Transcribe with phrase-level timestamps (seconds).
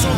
[0.00, 0.08] 7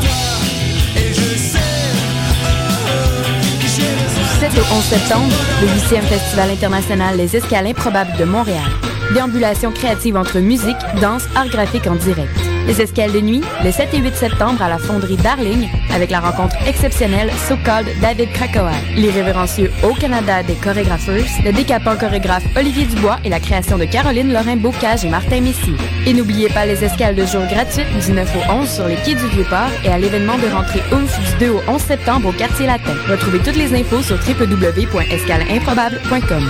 [4.58, 8.70] au 11 septembre, le 8e Festival international Les Escales improbables de Montréal.
[9.12, 12.41] Déambulation créative entre musique, danse, art graphique en direct.
[12.66, 16.20] Les escales de nuit, le 7 et 8 septembre à la fonderie Darling, avec la
[16.20, 22.84] rencontre exceptionnelle So Called David Krakoa, l'irrévérencieux Au Canada des chorégrapheurs, le décapant chorégraphe Olivier
[22.84, 25.72] Dubois et la création de Caroline Lorrain Bocage et Martin Messy.
[26.06, 29.16] Et n'oubliez pas les escales de jour gratuites du 9 au 11 sur les quais
[29.16, 32.66] du Vieux-Port et à l'événement de rentrée OOMF du 2 au 11 septembre au quartier
[32.66, 32.94] latin.
[33.08, 36.48] Retrouvez toutes les infos sur www.escaleimprobable.com.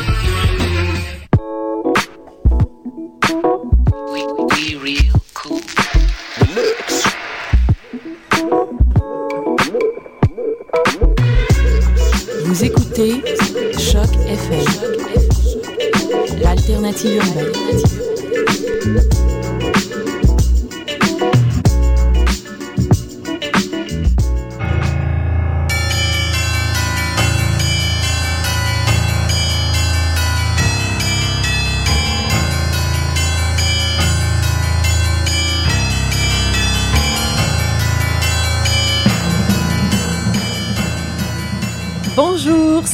[16.93, 18.22] Alternative urbaine.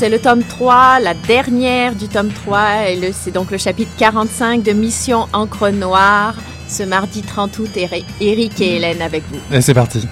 [0.08, 4.72] Le tome 3, la dernière du tome 3, et c'est donc le chapitre 45 de
[4.72, 6.34] Mission Encre Noire.
[6.68, 9.38] Ce mardi 30 août, Eri- Eric et Hélène avec vous.
[9.56, 10.06] Et c'est parti.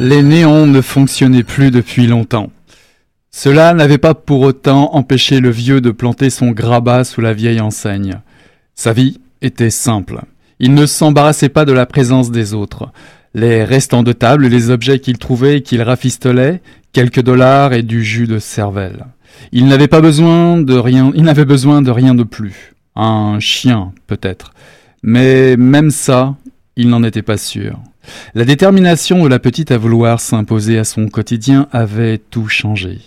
[0.00, 2.50] Les néons ne fonctionnaient plus depuis longtemps.
[3.30, 7.60] Cela n'avait pas pour autant empêché le vieux de planter son grabat sous la vieille
[7.60, 8.20] enseigne.
[8.74, 10.22] Sa vie était simple.
[10.58, 12.90] Il ne s'embarrassait pas de la présence des autres.
[13.34, 16.60] Les restants de table, les objets qu'il trouvait et qu'il rafistolait,
[16.92, 19.06] quelques dollars et du jus de cervelle.
[19.52, 22.74] Il n'avait pas besoin de rien, il n'avait besoin de rien de plus.
[22.96, 24.54] Un chien, peut-être.
[25.04, 26.34] Mais même ça,
[26.76, 27.78] il n'en était pas sûr.
[28.34, 32.98] La détermination de la petite à vouloir s'imposer à son quotidien avait tout changé.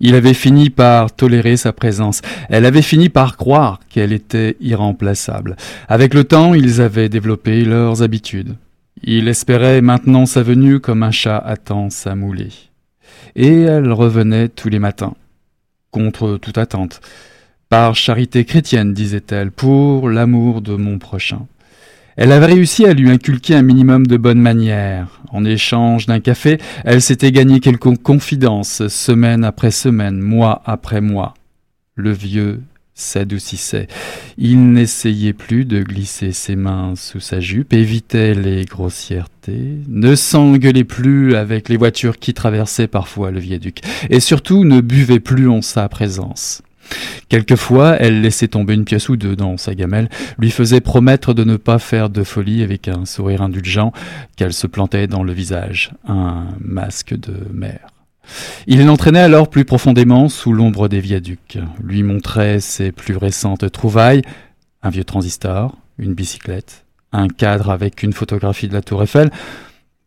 [0.00, 2.22] Il avait fini par tolérer sa présence.
[2.48, 5.56] Elle avait fini par croire qu'elle était irremplaçable.
[5.88, 8.56] Avec le temps, ils avaient développé leurs habitudes.
[9.02, 12.52] Il espérait maintenant sa venue comme un chat attend sa moulée.
[13.34, 15.14] Et elle revenait tous les matins,
[15.90, 17.00] contre toute attente.
[17.68, 21.46] Par charité chrétienne, disait-elle, pour l'amour de mon prochain.
[22.16, 25.20] Elle avait réussi à lui inculquer un minimum de bonnes manières.
[25.30, 31.34] En échange d'un café, elle s'était gagné quelques confidences, semaine après semaine, mois après mois.
[31.94, 32.62] Le vieux
[32.94, 33.88] s'adoucissait.
[34.38, 40.84] Il n'essayait plus de glisser ses mains sous sa jupe, évitait les grossièretés, ne s'engueulait
[40.84, 45.60] plus avec les voitures qui traversaient parfois le viaduc, et surtout ne buvait plus en
[45.60, 46.62] sa présence.
[47.28, 50.08] Quelquefois, elle laissait tomber une pièce ou deux dans sa gamelle,
[50.38, 53.92] lui faisait promettre de ne pas faire de folie avec un sourire indulgent
[54.36, 57.88] qu'elle se plantait dans le visage, un masque de mère.
[58.66, 64.22] Il l'entraînait alors plus profondément sous l'ombre des viaducs, lui montrait ses plus récentes trouvailles,
[64.82, 69.30] un vieux transistor, une bicyclette, un cadre avec une photographie de la tour Eiffel.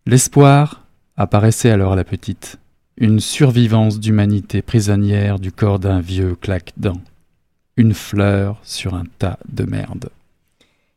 [0.06, 0.86] L'espoir
[1.18, 2.60] apparaissait alors à la petite,
[3.00, 7.02] une survivance d'humanité prisonnière du corps d'un vieux claque-dents,
[7.78, 10.10] une fleur sur un tas de merde.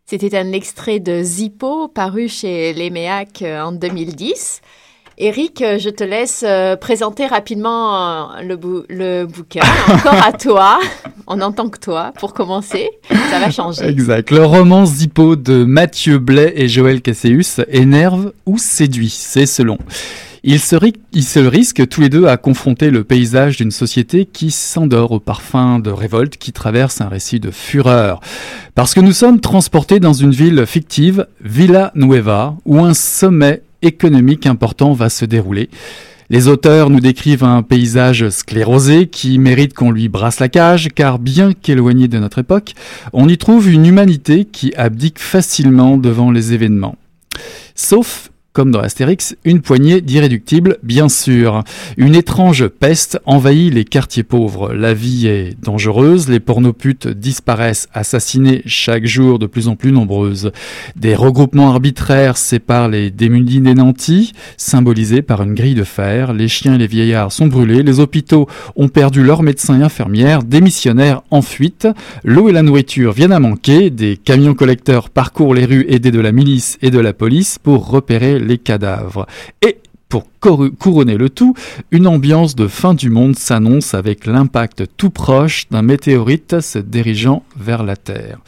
[0.05, 4.61] C'était un extrait de Zippo paru chez Léméac euh, en 2010.
[5.19, 9.61] Eric, euh, je te laisse euh, présenter rapidement le, bou- le bouquin.
[9.89, 10.81] Encore à toi.
[11.29, 12.91] On entend que toi, pour commencer.
[13.31, 13.85] Ça va changer.
[13.87, 14.31] Exact.
[14.33, 19.79] Le roman Zippo de Mathieu Blais et Joël Casséus énerve ou séduit, c'est selon.
[20.45, 20.95] Ils se, ri-
[21.37, 25.91] risquent tous les deux à confronter le paysage d'une société qui s'endort au parfum de
[25.91, 28.19] révolte qui traverse un récit de fureur.
[28.75, 34.47] Parce que nous sommes transportés dans une ville fictive, Villa Nueva, où un sommet économique
[34.47, 35.71] important va se dérouler.
[36.29, 41.21] Les auteurs nous décrivent un paysage sclérosé qui mérite qu'on lui brasse la cage, car
[41.21, 42.73] bien qu'éloigné de notre époque,
[43.13, 46.97] on y trouve une humanité qui abdique facilement devant les événements.
[47.77, 51.63] Sauf comme dans Astérix, une poignée d'irréductibles, bien sûr.
[51.97, 54.73] Une étrange peste envahit les quartiers pauvres.
[54.75, 60.53] La vie est dangereuse, les pornoputes disparaissent, assassinées chaque jour de plus en plus nombreuses.
[60.97, 66.33] Des regroupements arbitraires séparent les démunis des nantis, symbolisés par une grille de fer.
[66.33, 70.43] Les chiens et les vieillards sont brûlés, les hôpitaux ont perdu leurs médecins et infirmières,
[70.43, 71.89] des missionnaires en fuite,
[72.25, 76.21] l'eau et la nourriture viennent à manquer, des camions collecteurs parcourent les rues aidés de
[76.21, 79.27] la milice et de la police pour repérer les cadavres.
[79.63, 79.79] Et
[80.09, 80.27] pour
[80.79, 81.55] couronner le tout,
[81.91, 87.45] une ambiance de fin du monde s'annonce avec l'impact tout proche d'un météorite se dirigeant
[87.57, 88.39] vers la Terre.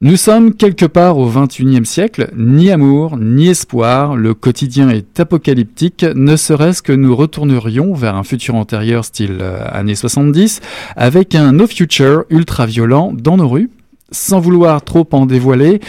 [0.00, 6.06] Nous sommes quelque part au XXIe siècle, ni amour, ni espoir, le quotidien est apocalyptique,
[6.14, 10.60] ne serait-ce que nous retournerions vers un futur antérieur style euh, années 70,
[10.94, 13.70] avec un no future ultra violent dans nos rues,
[14.12, 15.80] sans vouloir trop en dévoiler,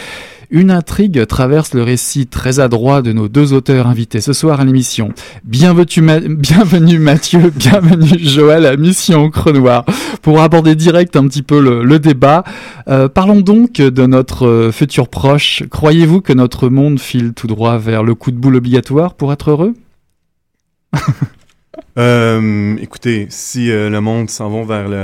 [0.50, 4.64] une intrigue traverse le récit très adroit de nos deux auteurs invités ce soir à
[4.64, 5.12] l'émission.
[5.44, 9.84] Bienvenue, Mathieu, bienvenue Joël à Mission Crenoir.
[10.22, 12.44] Pour aborder direct un petit peu le, débat,
[12.88, 15.62] euh, parlons donc de notre euh, futur proche.
[15.70, 19.50] Croyez-vous que notre monde file tout droit vers le coup de boule obligatoire pour être
[19.50, 19.74] heureux?
[21.98, 23.88] Euh, écoutez, si euh,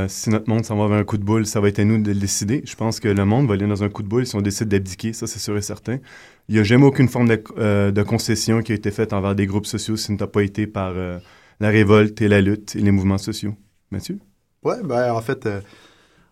[0.08, 2.00] si notre monde s'en va vers un coup de boule, ça va être à nous
[2.00, 2.62] de le décider.
[2.64, 4.69] Je pense que le monde va aller dans un coup de boule si on décide
[4.69, 5.99] d'abdiquer, ça c'est sûr et certain.
[6.49, 9.34] Il n'y a jamais aucune forme de, euh, de, concession qui a été faite envers
[9.34, 11.19] des groupes sociaux si ce n'a pas été par euh,
[11.61, 13.55] la révolte et la lutte et les mouvements sociaux.
[13.90, 14.19] Mathieu?
[14.62, 15.49] Ouais, ben en fait,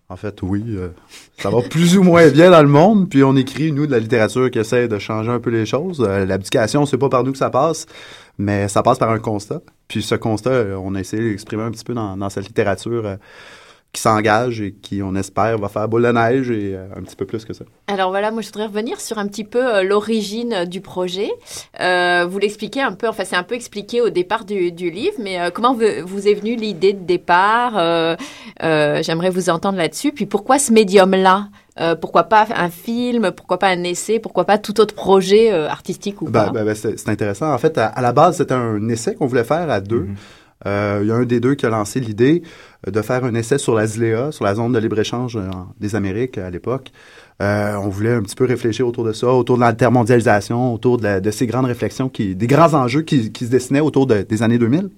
[0.08, 0.76] en fait, oui,
[1.38, 3.08] ça va plus ou moins bien dans le monde.
[3.08, 6.00] Puis on écrit, nous, de la littérature qui essaie de changer un peu les choses.
[6.00, 7.86] L'abdication, c'est pas par nous que ça passe,
[8.38, 9.60] mais ça passe par un constat.
[9.88, 13.06] Puis ce constat, euh, on a essayé d'exprimer un petit peu dans, dans cette littérature
[13.06, 13.16] euh,
[13.92, 17.14] qui s'engage et qui, on espère, va faire boule de neige et euh, un petit
[17.14, 17.64] peu plus que ça.
[17.86, 21.30] Alors voilà, moi je voudrais revenir sur un petit peu l'origine du projet.
[21.78, 25.74] vous l'expliquez un peu, enfin c'est un peu expliqué au départ du livre, mais comment
[25.74, 28.16] vous, est venue l'idée de départ
[28.60, 30.10] J'aimerais vous entendre là-dessus.
[30.10, 31.50] Puis pourquoi ce médium-là?
[31.80, 35.68] Euh, pourquoi pas un film, pourquoi pas un essai, pourquoi pas tout autre projet euh,
[35.68, 36.50] artistique ou ben, pas?
[36.50, 37.52] Ben, ben, c'est intéressant.
[37.52, 40.04] En fait, à, la base, c'était un essai qu'on voulait faire à deux.
[40.04, 40.14] Mhm.
[40.66, 42.42] Euh, il y a un des deux qui a lancé l'idée
[42.86, 45.38] de faire un essai sur la ZLEA, sur la zone de libre-échange
[45.80, 46.90] des Amériques à l'époque.
[47.40, 51.46] on voulait un petit peu réfléchir autour de ça, autour de l'intermondialisation, autour de, ces
[51.46, 54.90] grandes réflexions, qui, des grands enjeux qui, se dessinaient autour des années 2000.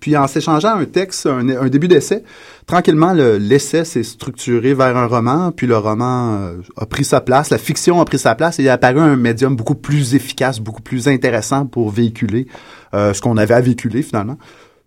[0.00, 2.24] Puis en s'échangeant un texte, un, début d'essai,
[2.66, 7.50] tranquillement, l'essai s'est structuré vers un roman, puis le roman euh, a pris sa place,
[7.50, 10.60] la fiction a pris sa place, et il a apparu un médium beaucoup plus efficace,
[10.60, 12.46] beaucoup plus intéressant pour véhiculer
[12.94, 14.38] euh, ce qu'on avait à véhiculer finalement.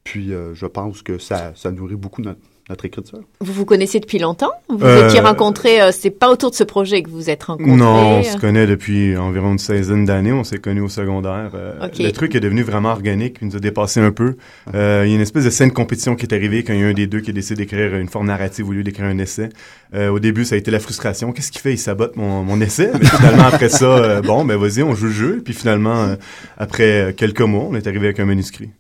[0.03, 2.39] Puis euh, je pense que ça, ça nourrit beaucoup notre,
[2.69, 3.19] notre écriture.
[3.41, 4.51] Vous vous connaissez depuis longtemps?
[4.69, 7.43] Vous vous étiez rencontrés, euh, c'est pas autour de ce projet que vous vous êtes
[7.43, 10.31] rencontrés Non, on se connaît depuis environ une seizaine d'années.
[10.31, 11.51] On s'est connus au secondaire.
[11.53, 14.35] Euh, le truc est devenu vraiment organique, il nous a dépassé un peu.
[14.73, 16.83] Euh, il y a une espèce de scène compétition qui est arrivée quand il y
[16.83, 19.17] a un des deux qui a décidé d'écrire une forme narrative au lieu d'écrire un
[19.19, 19.49] essai.
[19.93, 21.31] au début, ça a été la frustration.
[21.33, 21.73] Qu'est-ce qu'il fait?
[21.73, 22.91] Il sabote mon, mon essai.
[22.99, 25.41] Mais finalement, après ça, bon, ben vas-y, on joue le jeu.
[25.45, 26.15] Puis finalement,
[26.57, 28.71] après quelques mois, on est arrivé avec un manuscrit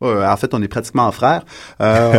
[0.00, 1.42] en fait, on est pratiquement frères.
[1.80, 2.12] Euh,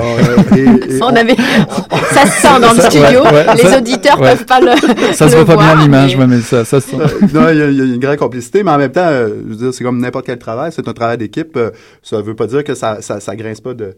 [1.01, 1.35] on, avait,
[2.11, 3.23] ça se sent dans le studio.
[3.55, 4.71] les auditeurs peuvent pas le.
[5.13, 6.97] Ça se voit pas bien l'image, mais ça, ça se sent.
[6.99, 9.55] Euh, non, il y, a, une grande complicité, mais en même temps, euh, je veux
[9.55, 10.71] dire, c'est comme n'importe quel travail.
[10.73, 11.57] C'est un travail d'équipe.
[12.03, 13.95] ça veut pas dire que ça, ça, ça grince pas de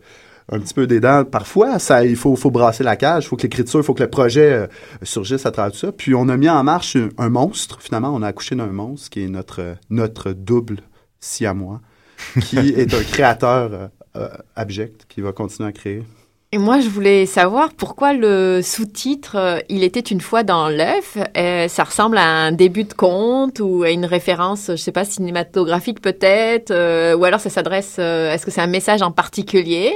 [0.52, 1.24] un petit peu des dents.
[1.24, 4.04] Parfois, ça, il faut, faut brasser la cage, il faut que l'écriture, il faut que
[4.04, 4.68] le projet
[5.02, 5.92] surgisse à travers tout ça.
[5.92, 7.78] Puis on a mis en marche un monstre.
[7.80, 10.82] Finalement, on a accouché d'un monstre qui est notre, notre double
[11.20, 11.80] si à moi
[12.42, 16.04] qui est un créateur euh, euh, abject, qui va continuer à créer.
[16.54, 21.18] Et moi, je voulais savoir pourquoi le sous-titre euh, Il était une fois dans l'œuf,
[21.70, 26.02] ça ressemble à un début de conte ou à une référence, je sais pas, cinématographique
[26.02, 26.72] peut-être,
[27.16, 29.94] ou alors ça s'adresse, est-ce que c'est un message en particulier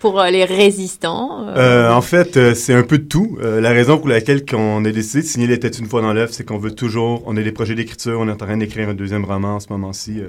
[0.00, 3.36] pour les résistants En fait, c'est un peu de tout.
[3.42, 6.30] la raison pour laquelle on a décidé de signer Il était une fois dans l'œuf,
[6.32, 8.94] c'est qu'on veut toujours, on a des projets d'écriture, on est en train d'écrire un
[8.94, 10.22] deuxième roman en ce moment-ci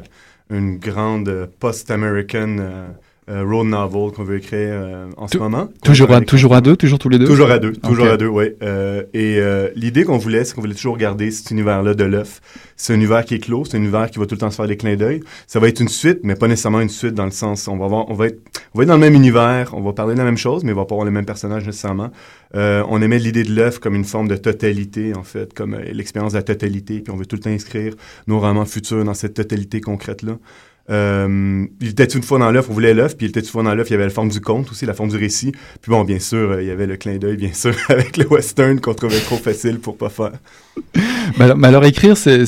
[0.50, 2.90] une grande post-American euh, euh,
[3.30, 5.70] road novel qu'on veut écrire euh, en ce moment.
[5.84, 7.26] Toujours à, toujours à deux, toujours tous les deux?
[7.26, 8.46] Toujours à deux, toujours à deux, oui.
[8.62, 9.40] Euh, et
[9.76, 12.42] l'idée qu'on voulait, c'est qu'on voulait toujours garder cet univers-là de l'œuf.
[12.76, 14.56] C'est un univers qui est clos, c'est un univers qui va tout le temps se
[14.56, 15.22] faire des clins d'œil.
[15.48, 17.86] Ça va être une suite, mais pas nécessairement une suite dans le sens, on va
[17.86, 18.40] avoir, on va être,
[18.74, 20.72] on va être dans le même univers, on va parler de la même chose, mais
[20.72, 22.10] on va pas avoir les mêmes personnages nécessairement.
[22.54, 26.38] on aimait l'idée de l'œuf comme une forme de totalité, en fait, comme l'expérience de
[26.38, 27.94] la totalité, puis on veut tout le temps inscrire
[28.28, 30.38] nos romans futurs dans cette totalité concrète-là.
[30.90, 33.64] Euh, il était une fois dans l'œuf, on voulait l'œuf, puis il était une fois
[33.64, 35.52] dans l'œuf, il y avait la forme du conte aussi, la forme du récit.
[35.82, 38.28] Puis bon, bien sûr, euh, il y avait le clin d'œil, bien sûr, avec le
[38.28, 40.32] western qu'on trouvait trop facile pour pas faire.
[41.38, 42.44] mais, alors, écrire, c'est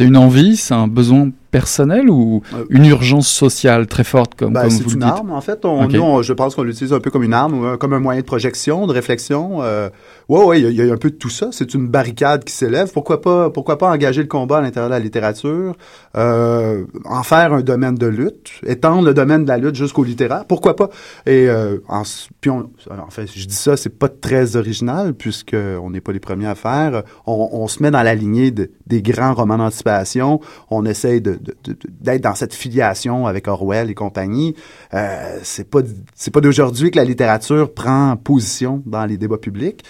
[0.00, 4.62] une envie, c'est un besoin personnel ou Euh, une urgence sociale très forte, comme, Ben,
[4.62, 5.08] comme c'est vous le une dites?
[5.08, 5.64] arme, en fait.
[5.64, 5.88] On.
[5.88, 8.26] Nous, on- je pense qu'on l'utilise un peu comme une arme, comme un moyen de
[8.26, 9.62] projection, de réflexion.
[9.62, 9.88] Euh,
[10.28, 11.48] ouais, ouais, il y, y a un peu de tout ça.
[11.52, 12.90] C'est une barricade qui s'élève.
[12.92, 15.76] Pourquoi pas, pourquoi pas engager le combat à l'intérieur de la littérature,
[16.16, 20.44] euh, en faire un domaine de lutte, étendre le domaine de la lutte jusqu'au littéraire.
[20.46, 20.90] Pourquoi pas?
[21.26, 22.02] Et euh, en,
[22.40, 26.12] puis on, en fait, je dis ça, c'est pas très original puisque on n'est pas
[26.12, 27.02] les premiers à faire.
[27.26, 30.40] On, on se met dans la lignée de- des grands romans d'anticipation.
[30.70, 31.38] On essaye de-
[32.00, 34.54] d'être dans cette filiation avec Orwell et compagnie.
[34.94, 35.80] Euh, c'est pas
[36.14, 39.84] c'est pas d'aujourd'hui que la littérature prend position dans les débats publics.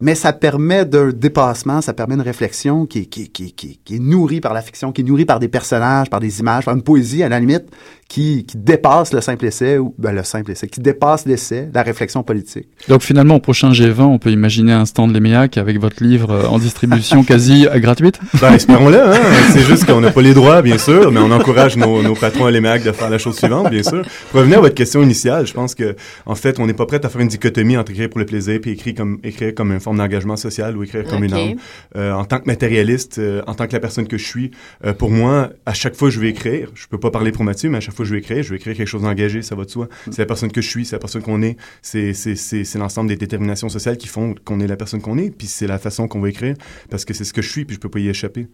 [0.00, 3.50] Mais ça permet d'un dépassement, ça permet une réflexion qui est, qui, est- qui, est-
[3.50, 6.20] qui, est- qui est nourrie par la fiction, qui est nourrie par des personnages, par
[6.20, 7.64] des images, par une poésie, à la limite,
[8.08, 11.82] qui, qui dépasse le simple essai, ou ben, le simple essai, qui dépasse l'essai, la
[11.82, 12.68] réflexion politique.
[12.88, 16.30] Donc finalement, au prochain G20, on peut imaginer un stand de l'EMEAC avec votre livre
[16.30, 19.18] euh, en distribution quasi euh, gratuite Ben, espérons-le, hein.
[19.52, 22.46] C'est juste qu'on n'a pas les droits, bien sûr, mais on encourage nos, nos patrons
[22.46, 24.02] à l'EMAC de faire la chose suivante, bien sûr.
[24.30, 27.04] Pour revenir à votre question initiale, je pense que, en fait, on n'est pas prêt
[27.04, 29.80] à faire une dichotomie entre écrire pour le plaisir puis écrire comme, écrire comme une
[29.88, 31.54] forme d'engagement social ou écrire comme une arme.
[31.96, 34.50] Euh, en tant que matérialiste, euh, en tant que la personne que je suis,
[34.84, 37.42] euh, pour moi, à chaque fois que je vais écrire, je peux pas parler pour
[37.42, 39.40] Mathieu, mais à chaque fois que je vais écrire, je vais écrire quelque chose d'engagé,
[39.40, 39.88] ça va de soi.
[40.10, 42.78] C'est la personne que je suis, c'est la personne qu'on est, c'est, c'est, c'est, c'est
[42.78, 45.78] l'ensemble des déterminations sociales qui font qu'on est la personne qu'on est, puis c'est la
[45.78, 46.54] façon qu'on va écrire,
[46.90, 48.46] parce que c'est ce que je suis, puis je peux pas y échapper.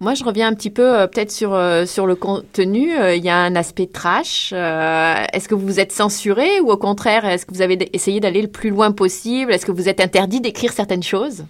[0.00, 2.96] Moi, je reviens un petit peu euh, peut-être sur euh, sur le contenu.
[2.96, 4.50] Euh, Il y a un aspect trash.
[4.52, 8.20] Euh, est-ce que vous vous êtes censuré ou au contraire, est-ce que vous avez essayé
[8.20, 9.52] d'aller le plus loin possible?
[9.52, 11.44] Est-ce que vous êtes interdit d'écrire certaines choses?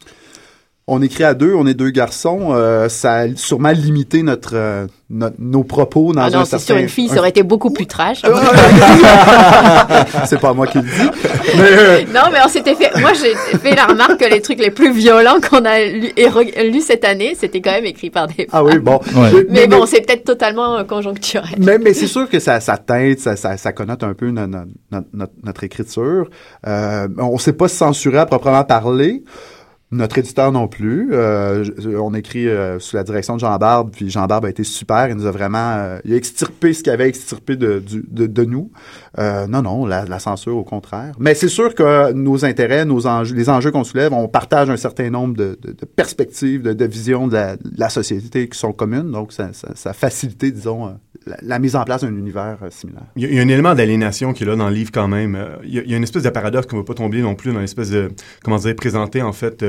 [0.91, 2.49] On écrit à deux, on est deux garçons.
[2.53, 6.51] euh, ça a sûrement limité notre, euh, notre- nos propos dans Ah non, un c'est
[6.59, 6.65] certain...
[6.65, 8.23] sur une fille, un- ça aurait été beaucoup plus trash.
[10.27, 11.11] c'est pas moi qui le dis.
[11.57, 12.91] Mais, euh, Non, mais on s'était fait.
[13.01, 16.27] Moi, j'ai fait la remarque que les trucs les plus violents qu'on a lus et
[16.29, 18.47] re- lus cette année, c'était quand même écrit par des.
[18.53, 19.01] ah oui, bon.
[19.15, 19.47] Ouais.
[19.51, 21.57] Mais bon, c'est peut-être totalement euh, conjoncturel.
[21.59, 24.47] Mais, mais c'est sûr que ça, ça teinte, ça, ça, ça connote un peu no-
[24.47, 26.29] no- no- notre, notre écriture.
[26.67, 29.23] Euh, on ne sait pas se censurer à proprement parler.
[29.91, 31.11] Notre éditeur non plus.
[31.13, 31.65] Euh,
[31.99, 35.09] on écrit euh, sous la direction de Jean Barbe, puis Jean Barbe a été super.
[35.09, 38.71] Il nous a vraiment, euh, il a extirpé ce qu'il avait extirpé de, de nous.
[39.19, 41.15] Euh, non, non, la, censure au contraire.
[41.19, 43.01] Mais c'est sûr que nos intérêts, nos
[43.35, 45.59] les enjeux qu'on soulève, on partage un certain nombre de,
[45.97, 47.37] perspectives, de, visions de
[47.77, 49.11] la, société qui sont communes.
[49.11, 50.09] Donc, ça, ça, ça
[50.41, 50.91] disons, euh,
[51.43, 53.07] la, mise en place d'un univers euh, similaire.
[53.17, 55.37] Il y, a, un élément d'aliénation qui est là dans le livre quand même.
[55.65, 57.61] Il, y a, une espèce de paradoxe qu'on ne va pas tomber non plus dans
[57.61, 58.11] l'espèce de,
[58.45, 59.65] comment dire, présenter en fait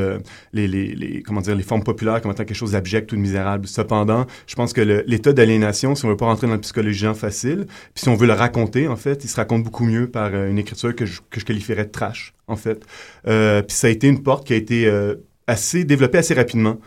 [0.53, 3.67] les, comment dire, les formes populaires comme étant quelque chose d'abject ou de misérable.
[3.67, 7.15] Cependant, je pense que l'état d'aliénation, si on veut pas rentrer dans la psychologie genre
[7.15, 10.29] facile, puis si on veut le raconter, en fait, il se raconte beaucoup mieux par
[10.33, 12.81] euh, une écriture que je, que je qualifierais de trash, en fait.
[13.27, 15.15] Euh, puis ça a été une porte qui a été euh,
[15.47, 16.77] assez développée assez rapidement.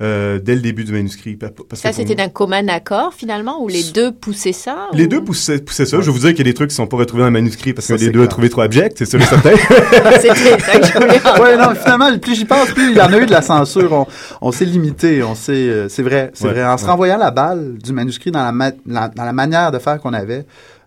[0.00, 1.36] euh, dès le début du manuscrit.
[1.36, 1.52] Parce
[1.82, 5.58] Ça, c'était d'un commun accord finalement, où les deux poussaient ça Les ou- deux poussaient,
[5.60, 6.00] poussaient ça.
[6.00, 7.32] Je vais vous dire qu'il y a des trucs qui sont pas retrouvés dans le
[7.32, 9.50] manuscrit parce Ça, que les deux ont trouvé trop abject, c'est sûr et certain.
[10.20, 13.00] C'était ça que je voulais en- ouais, non, finalement, plus j'y pense, plus il y
[13.02, 13.92] en a eu de la censure.
[13.92, 14.06] On,
[14.40, 16.64] on s'est limité, on s'est, euh, c'est vrai, c'est Ouais, vrai.
[16.64, 19.78] En se renvoyant la balle du manuscrit dans la, ma- la- dans la manière de
[19.78, 20.42] faire qu'on avait, euh,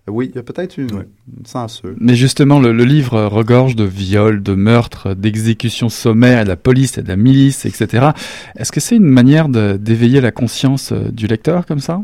[0.08, 1.08] oui, il y a peut-être une, Ouais.
[1.40, 1.94] une censure.
[2.00, 6.98] Mais justement, le, le livre regorge de viols, de meurtres, d'exécutions sommaires, de la police
[6.98, 8.10] et de la milice, etc.
[8.56, 12.02] Est-ce que c'est une manière d'éveiller la conscience euh, du lecteur comme ça?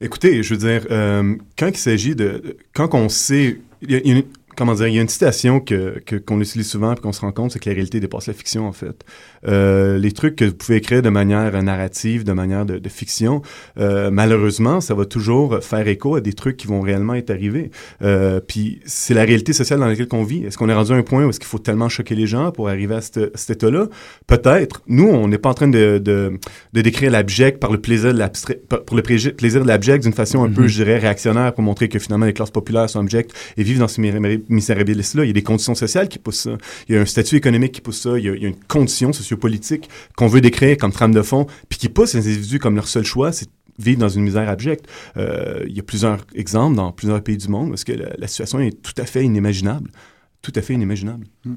[0.00, 4.00] Écoutez, je veux dire, euh, quand il s'agit de, quand on sait, il y a
[4.04, 4.24] une-
[4.56, 7.20] comment dire, il y a une citation que que- qu'on utilise souvent et qu'on se
[7.20, 9.04] rend compte, c'est que la réalité dépasse la fiction en fait.
[9.46, 13.42] Euh, les trucs que vous pouvez écrire de manière narrative, de manière de, de fiction,
[13.78, 17.70] euh, malheureusement, ça va toujours faire écho à des trucs qui vont réellement être arrivés.
[18.02, 20.44] Euh, puis c'est la réalité sociale dans laquelle on vit.
[20.44, 22.50] Est-ce qu'on est rendu à un point où est-ce qu'il faut tellement choquer les gens
[22.50, 23.86] pour arriver à, cette- cet état-là?
[24.26, 24.82] Peut-être.
[24.88, 26.38] Nous, on n'est pas en train de, de,
[26.72, 29.32] de décrire l'abject par le plaisir de l'abstrait, pour le plaisir
[29.62, 30.68] de l'abject d'une façon un peu, Mhm.
[30.68, 33.88] je dirais, réactionnaire pour montrer que finalement les classes populaires sont abjectes et vivent dans
[33.88, 34.00] ce
[34.48, 35.24] misérabilisme-là.
[35.24, 36.58] Il y a des conditions sociales qui poussent ça.
[36.88, 38.18] Il y a un statut économique qui pousse ça.
[38.18, 41.88] Il y a, une condition sociopolitique qu'on veut décrire comme trame de fond, puis qui
[41.88, 43.48] pousse les individus comme leur seul choix, c'est
[43.78, 44.86] vivre dans une misère abjecte.
[45.16, 48.60] Euh, il y a plusieurs exemples dans plusieurs pays du monde parce que la situation
[48.60, 49.90] est tout à fait inimaginable.
[50.46, 51.26] Tout à fait inimaginable.
[51.42, 51.52] Puis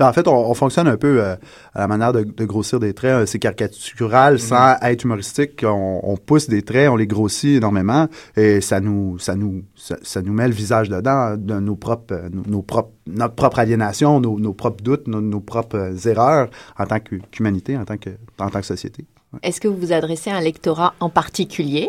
[0.00, 1.34] en fait, on, on fonctionne un peu euh,
[1.72, 3.22] à la manière de, de grossir des traits.
[3.22, 5.62] Euh, C'est caricatural sans être humoristique.
[5.66, 9.96] On, on pousse des traits, on les grossit énormément et ça nous, ça nous, ça,
[10.02, 13.60] ça nous met le visage dedans de nos propres, euh, nos, nos propres, notre propre
[13.60, 18.10] aliénation, nos, nos propres doutes, nos, nos propres erreurs en tant qu'humanité, en tant que,
[18.38, 19.06] en tant que société.
[19.42, 21.88] Est-ce que vous vous adressez à un lectorat en particulier?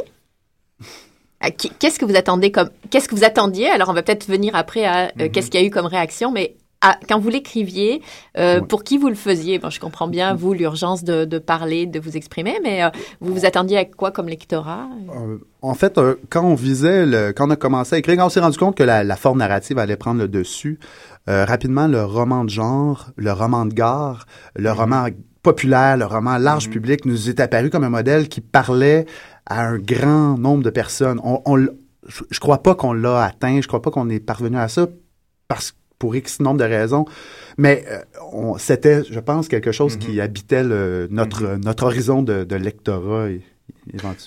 [1.51, 3.69] Qu'est-ce que vous attendez comme Qu'est-ce que vous attendiez?
[3.69, 5.29] Alors, on va peut-être venir après à euh, Mhm.
[5.31, 6.55] qu'est-ce qu'il y a eu comme réaction, mais
[7.09, 8.03] quand vous l'écriviez,
[8.37, 9.57] euh, pour qui vous le faisiez?
[9.57, 12.89] Bon, je comprends bien vous l'urgence de, de, parler, de vous exprimer, mais euh,
[13.21, 14.87] vous vous attendiez à quoi comme lectorat?
[15.63, 15.99] En fait,
[16.29, 18.75] quand on visait, le, quand on a commencé à écrire, quand on s'est rendu compte
[18.77, 20.79] que la, la, forme narrative allait prendre le dessus,
[21.25, 24.73] rapidement le roman de genre, le roman de gare, le mm-hmm.
[24.73, 25.07] roman
[25.41, 26.71] populaire, le roman large mm-hmm.
[26.71, 29.07] public nous est apparu comme un modèle qui parlait
[29.45, 31.19] à un grand nombre de personnes.
[31.23, 31.57] On, on
[32.07, 34.87] je, je crois pas qu'on l'a atteint, je crois pas qu'on est parvenu à ça
[35.47, 37.05] parce que pour X nombre de raisons.
[37.57, 40.21] Mais euh, c'était, je pense, quelque chose qui mm-hmm.
[40.21, 41.63] habitait le, notre, mm-hmm.
[41.63, 43.29] notre horizon de, de lectorat.
[43.29, 43.41] Et,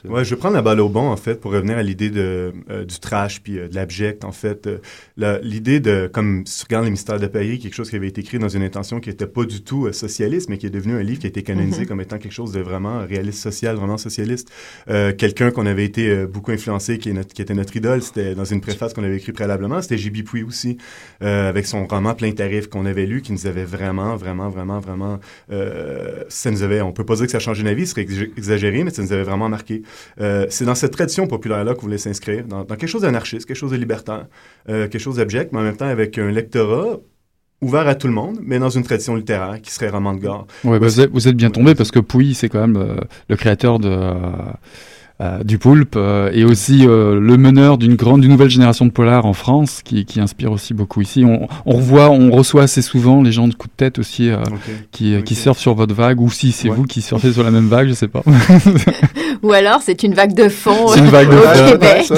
[0.08, 2.52] Ouais, je vais prendre la balle au bon en fait pour revenir à l'idée de
[2.70, 4.66] euh, du trash puis euh, de l'abject en fait.
[4.66, 8.08] Euh, l'idée de comme si tu regardes les mystères de Paris, quelque chose qui avait
[8.08, 10.94] été écrit dans une intention qui était pas du tout socialiste, mais qui est devenu
[10.94, 11.86] un livre qui a été canonisé mm-hmm.
[11.86, 14.50] comme étant quelque chose de vraiment réaliste social, vraiment socialiste.
[14.86, 18.44] Quelqu'un qu'on avait été beaucoup influencé, qui, est notre, qui était notre idole, c'était dans
[18.44, 20.22] une préface qu'on avait écrit préalablement, c'était J.B.
[20.24, 20.78] Puy aussi,
[21.20, 25.18] avec son roman Plein tarif qu'on avait lu, qui nous avait vraiment, vraiment, vraiment, vraiment,
[26.28, 28.06] ça nous avait, on peut pas dire que ça a changé la vie, ce serait
[28.36, 29.82] exagéré, mais ça nous avait vraiment marqué.
[30.20, 33.56] Euh, c'est dans cette tradition populaire-là que vous voulez s'inscrire, dans, quelque chose d'anarchiste, quelque
[33.56, 34.26] chose de libertaire,
[34.68, 36.98] euh, quelque chose d'abject, mais en même temps avec un lectorat
[37.60, 40.46] ouvert à tout le monde, mais dans une tradition littéraire qui serait roman de gare.
[40.64, 42.96] Ouais, bah, vous, êtes, bien tombé parce que Pouilly, c'est quand même euh,
[43.28, 43.90] le créateur de
[45.20, 48.92] euh, du poulpe euh, et aussi euh, le meneur d'une grande, d'une nouvelle génération de
[48.92, 51.24] polars en France qui, qui inspire aussi beaucoup ici.
[51.24, 54.30] On, on revoit, on reçoit assez souvent les gens de coup de tête aussi
[54.92, 57.66] qui, qui surfent sur votre vague ou si c'est vous qui surfez sur la même
[57.66, 58.22] vague, je sais pas.
[59.42, 62.12] ou alors c'est une vague de fond c'est une vague de au Québec.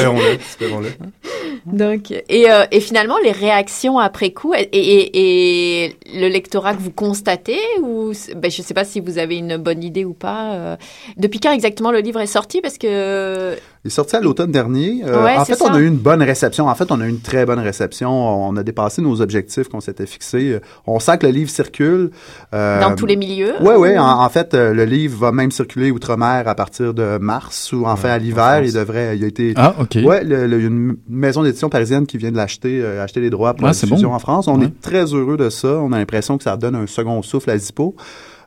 [1.65, 6.91] Donc et, et finalement les réactions après coup et, et, et, le lectorat que vous
[6.91, 10.77] constatez ou ben, je sais pas si vous avez une bonne idée ou pas.
[11.17, 12.90] depuis quand exactement le livre est sorti parce que
[13.83, 15.03] il est sorti à l'automne dernier.
[15.07, 16.69] Euh, en fait, on a eu une bonne réception.
[16.69, 18.11] En fait, on a eu une très bonne réception.
[18.11, 20.61] On a dépassé nos objectifs qu'on s'était fixés.
[20.87, 22.11] On sent que le livre circule.
[22.53, 23.55] Euh, Dans tous les milieux?
[23.63, 23.99] Oui, oui.
[23.99, 27.97] En, fait, euh, le livre va même circuler outre-mer à partir de mars ou en
[27.97, 28.63] fait à l'hiver.
[28.63, 29.55] Il devrait, il a été.
[29.57, 29.97] Ah, OK.
[30.05, 33.55] Ouais, il y a une maison d'édition parisienne qui vient de l'acheter, acheter les droits
[33.55, 34.47] pour la diffusion en France.
[34.47, 35.69] On est très heureux de ça.
[35.69, 37.97] On a l'impression que ça donne un second souffle à Zippo.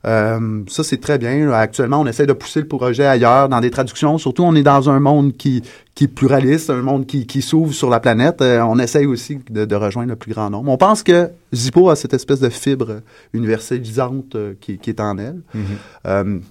[0.05, 1.51] Euh, ça, c'est très bien.
[1.51, 4.17] Actuellement, on essaie de pousser le projet ailleurs, dans des traductions.
[4.17, 5.63] Surtout, on est dans un monde qui,
[5.95, 8.41] qui est pluraliste, un monde qui, qui s'ouvre sur la planète.
[8.41, 10.71] Euh, on essaye aussi de, de, rejoindre le plus grand nombre.
[10.71, 13.01] On pense que Zippo a cette espèce de fibre
[13.33, 15.41] universalisante euh, qui, qui, est en elle.
[15.55, 16.41] Mm-hmm.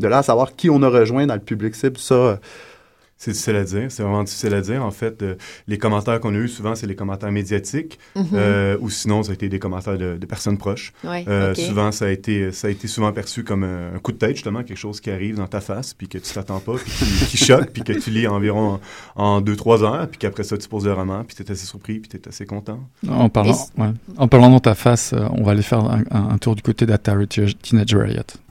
[0.00, 2.40] de là à savoir qui on a rejoint dans le public cible, ça
[3.18, 3.86] c'est difficile à dire.
[3.90, 4.84] C'est vraiment difficile à dire.
[4.84, 8.26] En fait, euh, les commentaires qu'on a eus, souvent, c'est les commentaires médiatiques, mhm.
[8.34, 10.92] euh, ou sinon, ça a été des commentaires de, personnes proches.
[11.04, 14.36] euh, Souvent, ça a été, ça a été souvent perçu comme un, coup de tête,
[14.36, 16.92] justement, quelque chose qui arrive dans ta face, puis que tu t'attends pas, puis
[17.28, 18.80] qui, choque, puis que tu lis environ
[19.14, 21.66] en, deux, trois heures, puis qu'après ça, tu poses le roman, puis tu es assez
[21.66, 22.80] surpris, puis tu es assez content.
[23.08, 23.92] En parlant, ouais.
[24.18, 26.84] en parlant dans ta face, euh, on va aller faire un, un tour du côté
[26.84, 28.45] d'Atari Teenage Riot.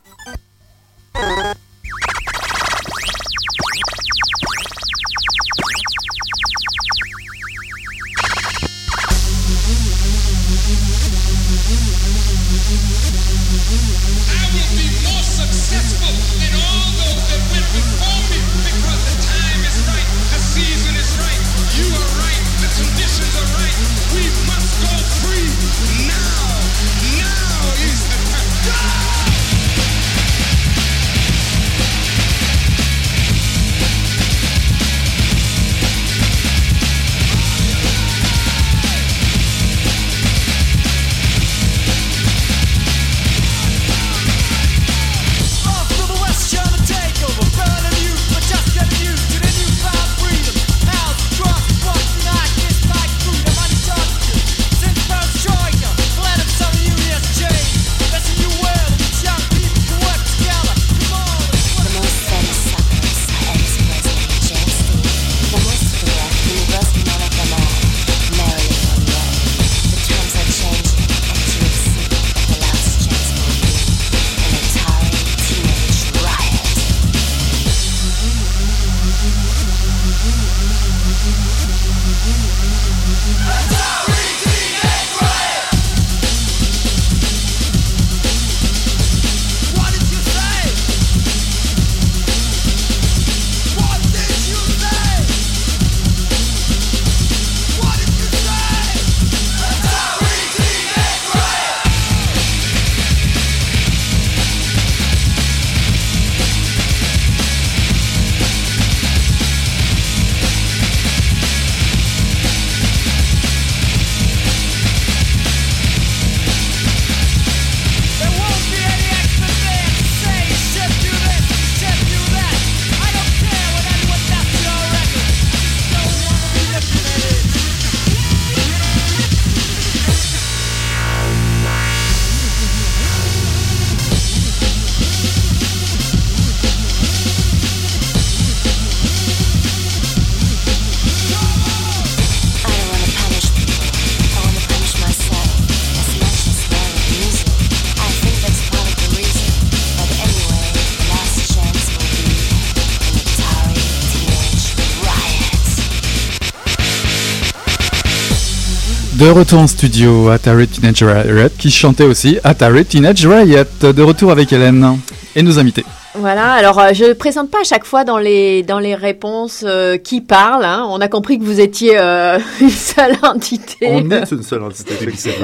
[159.26, 163.64] De retour en studio, Atari Teenage Riot, qui chantait aussi Atari Teenage Riot.
[163.82, 165.00] De retour avec Hélène
[165.36, 165.84] et nos invités.
[166.14, 169.98] Voilà, alors euh, je présente pas à chaque fois dans les dans les réponses euh,
[169.98, 170.64] qui parle.
[170.64, 170.86] Hein.
[170.90, 173.88] On a compris que vous étiez euh, une seule entité.
[173.90, 174.94] On est une seule entité.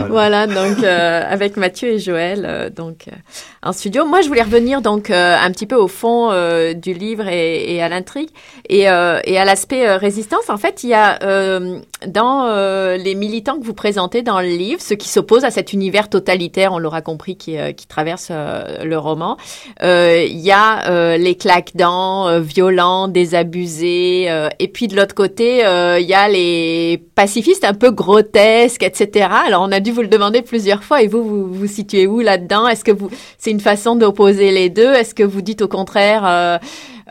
[0.09, 3.05] voilà, donc avec Mathieu et Joël, donc
[3.63, 4.05] en studio.
[4.05, 6.31] Moi, je voulais revenir donc un petit peu au fond
[6.73, 8.29] du livre et, et à l'intrigue
[8.69, 8.85] et, et
[9.37, 10.49] à l'aspect résistance.
[10.49, 11.19] En fait, il y a
[12.07, 16.09] dans les militants que vous présentez dans le livre, ceux qui s'opposent à cet univers
[16.09, 19.37] totalitaire, on l'aura compris, qui, qui traverse le roman.
[19.81, 24.25] Il y a euh, les claques-dents euh, violents, désabusés.
[24.29, 25.59] Euh, et puis de l'autre côté,
[25.99, 29.27] il y a les pacifistes un peu grotesques, etc.
[29.45, 31.01] Alors on a dû vous le demander plusieurs fois.
[31.01, 32.67] Et vous, vous vous situez où là-dedans?
[32.67, 33.09] Est-ce que vous,
[33.51, 34.93] une façon d'opposer les deux?
[34.93, 36.59] Est-ce que vous dites au contraire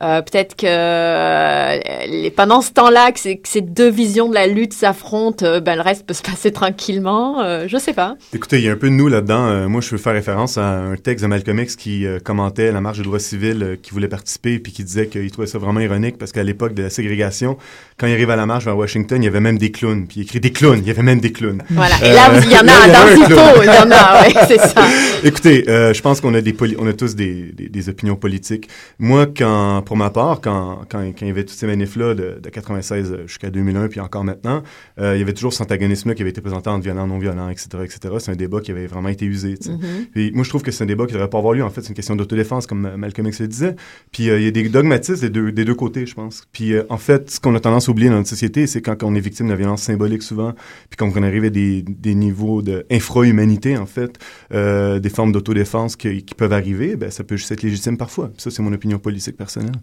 [0.03, 5.45] euh, peut-être que euh, pendant ce temps-là, que, ces deux visions de la lutte s'affrontent,
[5.45, 7.43] euh, ben, le reste peut se passer tranquillement?
[7.43, 8.17] Euh, je sais pas.
[8.33, 9.69] Écoutez, il y a un peu de nous là-dedans.
[9.69, 12.99] moi, je veux faire référence à un texte de Malcolm X qui commentait la marche
[12.99, 16.33] des droits civils, qui voulait participer, puis qui disait qu'il trouvait ça vraiment ironique parce
[16.33, 17.59] qu'à l'époque de la ségrégation,
[18.01, 20.07] quand il arrive à la marche vers Washington, il y avait même des clowns.
[20.07, 21.63] Puis il écrit des clowns, il y avait même des clowns.
[21.69, 21.95] Voilà.
[22.03, 24.83] Et là, il y en a dans Zippo, il y en a, ouais, c'est ça.
[25.25, 28.69] Écoutez, je pense qu'on a des on a tous des, des, des opinions politiques.
[28.99, 32.41] Moi, quand pour ma part, quand, quand, quand il y avait toutes ces manifs-là de,
[32.43, 34.63] de 96 jusqu'à 2001, puis encore maintenant,
[34.99, 37.69] euh, il y avait toujours cet antagonisme-là qui avait été présenté entre violent, non-violent, etc.,
[37.85, 38.15] etc.
[38.19, 39.55] C'est un débat qui avait vraiment été usé.
[39.55, 40.11] Mm-hmm.
[40.13, 41.65] Puis moi, je trouve que c'est un débat qui devrait pas avoir lieu.
[41.65, 43.77] En fait, c'est une question d'autodéfense, comme Malcolm X le disait.
[44.13, 46.45] Puis euh, il y a des dogmatismes des deux, des deux côtés, je pense.
[46.53, 49.03] Puis euh, en fait, ce qu'on a tendance à oublier dans notre société, c'est quand,
[49.03, 50.53] on est victime de violence symbolique souvent,
[50.89, 54.19] puis quand on arrive à des, des niveaux d'infra-humanité, en fait,
[54.53, 58.31] euh, des formes d'autodéfense qui, qui peuvent arriver, ben, ça peut juste être légitime parfois.
[58.39, 59.77] ça, c'est mon opinion politique personnelle.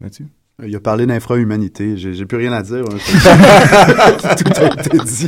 [0.00, 0.26] Mathieu?
[0.64, 1.96] Il a parlé d'infra-humanité.
[1.96, 2.84] J'ai plus rien à dire.
[2.84, 2.98] Hein.
[4.36, 5.26] Tout a été dit.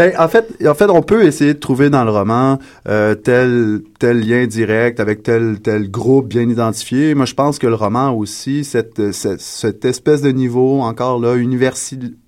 [0.00, 2.58] Ben, en fait, en fait, on peut essayer de trouver dans le roman
[2.88, 7.14] euh, tel tel lien direct avec tel tel groupe bien identifié.
[7.14, 11.36] Moi, je pense que le roman aussi, cette cette, cette espèce de niveau encore là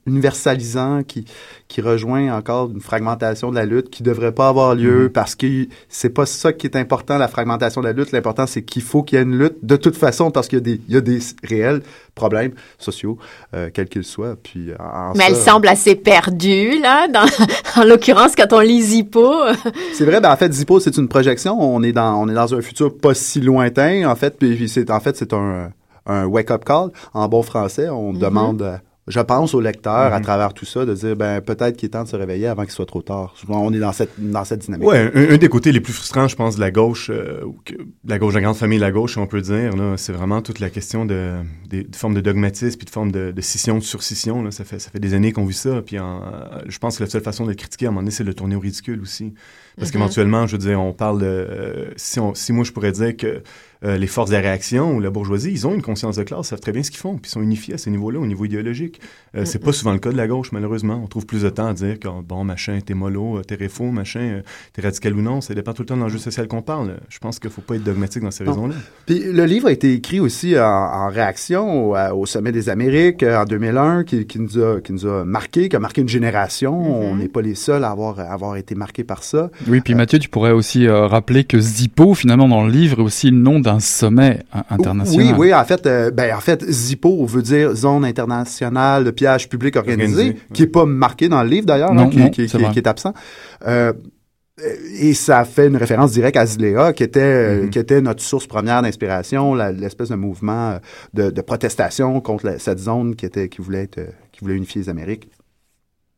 [0.06, 1.24] universalisant qui
[1.68, 5.12] qui rejoint encore une fragmentation de la lutte qui devrait pas avoir lieu mm-hmm.
[5.12, 5.46] parce que
[5.88, 8.12] c'est pas ça qui est important la fragmentation de la lutte.
[8.12, 10.60] L'important c'est qu'il faut qu'il y ait une lutte de toute façon parce qu'il y
[10.60, 11.82] a des il y a des réels
[12.14, 13.16] problèmes sociaux
[13.54, 14.36] euh, quels qu'ils soient.
[14.42, 14.70] Puis
[15.14, 17.26] mais elle semble assez perdue là dans,
[17.80, 19.32] en l'occurrence quand on lit Zippo.
[19.94, 21.58] C'est vrai ben en fait Zippo c'est une projection.
[21.60, 24.36] On est dans on est dans un futur pas si lointain en fait.
[24.38, 25.70] Puis c'est en fait c'est un
[26.06, 27.88] un wake up call en bon français.
[27.88, 28.18] On mm-hmm.
[28.18, 30.24] demande je pense au lecteur à mhm.
[30.24, 32.70] travers tout ça de dire ben peut-être qu'il est temps de se réveiller avant qu'il
[32.70, 33.34] soit trop tard.
[33.48, 34.86] On est dans cette dans cette dynamique.
[34.86, 37.74] Ouais, un, des côtés les plus frustrants, je pense, de la gauche, euh, que,
[38.06, 40.40] la gauche, de la grande famille de la gauche, on peut dire, là, c'est vraiment
[40.40, 41.32] toute la question de
[41.68, 44.42] des formes de dogmatisme puis de formes de, de scission, de surscission.
[44.42, 45.82] Là, ça fait ça fait des années qu'on vit ça.
[45.82, 48.22] Puis je pense que la seule façon de le critiquer à un moment donné, c'est
[48.22, 49.34] de le tourner au ridicule aussi.
[49.76, 49.92] Parce mhm.
[49.94, 53.16] qu'éventuellement, je veux dire, on parle de euh, si on si moi je pourrais dire
[53.16, 53.42] que
[53.84, 56.60] euh, les forces de réaction ou la bourgeoisie, ils ont une conscience de classe, savent
[56.60, 59.00] très bien ce qu'ils font, puis ils sont unifiés à ce niveau-là, au niveau idéologique.
[59.36, 61.00] Euh, c'est pas souvent le cas de la gauche, malheureusement.
[61.02, 63.90] On trouve plus de temps à dire que, bon, machin, t'es mollo, euh, t'es faux,
[63.90, 64.42] machin,
[64.72, 65.40] t'es radical ou non.
[65.40, 66.98] Ça dépend tout le temps de l'enjeu social qu'on parle.
[67.08, 68.74] Je pense qu'il faut pas être dogmatique dans ces raisons-là.
[69.06, 74.04] Puis le livre a été écrit aussi en, réaction au, Sommet des Amériques en 2001,
[74.04, 76.80] qui, nous a, qui nous a marqué, qui a marqué une génération.
[76.80, 77.10] Mm-hmm.
[77.10, 79.50] On n'est pas les seuls à avoir, avoir été marqués par ça.
[79.66, 83.30] Oui, puis Mathieu, tu pourrais aussi rappeler que Zippo, finalement, dans le livre, est aussi
[83.30, 85.26] le nom d'un sommet international.
[85.26, 89.48] Oui, oui, en fait, euh, ben, en fait, ZIPO veut dire Zone internationale de pillage
[89.48, 92.86] public organisé, qui est pas marqué dans le livre d'ailleurs, hein, qui, qui, qui, est
[92.86, 93.14] absent.
[93.66, 93.92] Euh,
[95.00, 97.70] et ça fait une référence directe à Zilea, qui était, mm-hmm.
[97.70, 100.78] qui était notre source première d'inspiration, l'espèce de mouvement
[101.14, 104.88] de, de protestation contre cette zone qui était, qui voulait être, qui voulait unifier les
[104.88, 105.28] Amériques.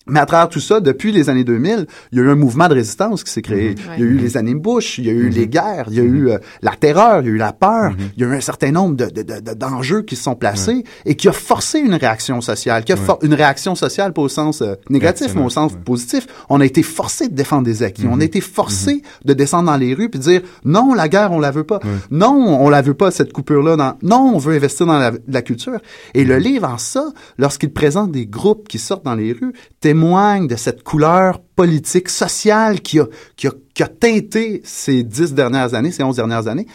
[0.07, 2.69] Mais à travers tout ça, depuis les années 2000, il y a eu un mouvement
[2.69, 3.71] de résistance qui s'est créé.
[3.71, 3.77] Mhm.
[3.97, 5.31] Il y a eu les années Bush, il y a eu mhm.
[5.31, 6.29] les guerres, il y a eu mhm.
[6.29, 8.71] euh, la terreur, il y a eu la peur, il y a eu un certain
[8.71, 12.93] nombre de, d'enjeux qui se sont placés et qui a forcé une réaction sociale, qui
[12.93, 16.27] a une réaction sociale pas au sens euh, négatif, mais au sens positif.
[16.51, 18.07] On a été forcé de défendre des acquis.
[18.11, 21.33] On a été forcé de descendre dans les rues puis de dire non, la guerre,
[21.33, 21.81] on la veut pas.
[22.11, 23.77] Non, on la veut pas, cette coupure-là.
[23.77, 23.97] Dans...
[24.03, 25.79] Non, on veut investir dans la, la culture.
[26.12, 27.07] Et le livre, en ça,
[27.38, 29.55] lorsqu'il présente des groupes qui sortent dans les rues,
[29.94, 35.72] témoigne de cette couleur politique, sociale qui a, qui a, qui teinté ces dix dernières
[35.74, 36.66] années, ces onze dernières années.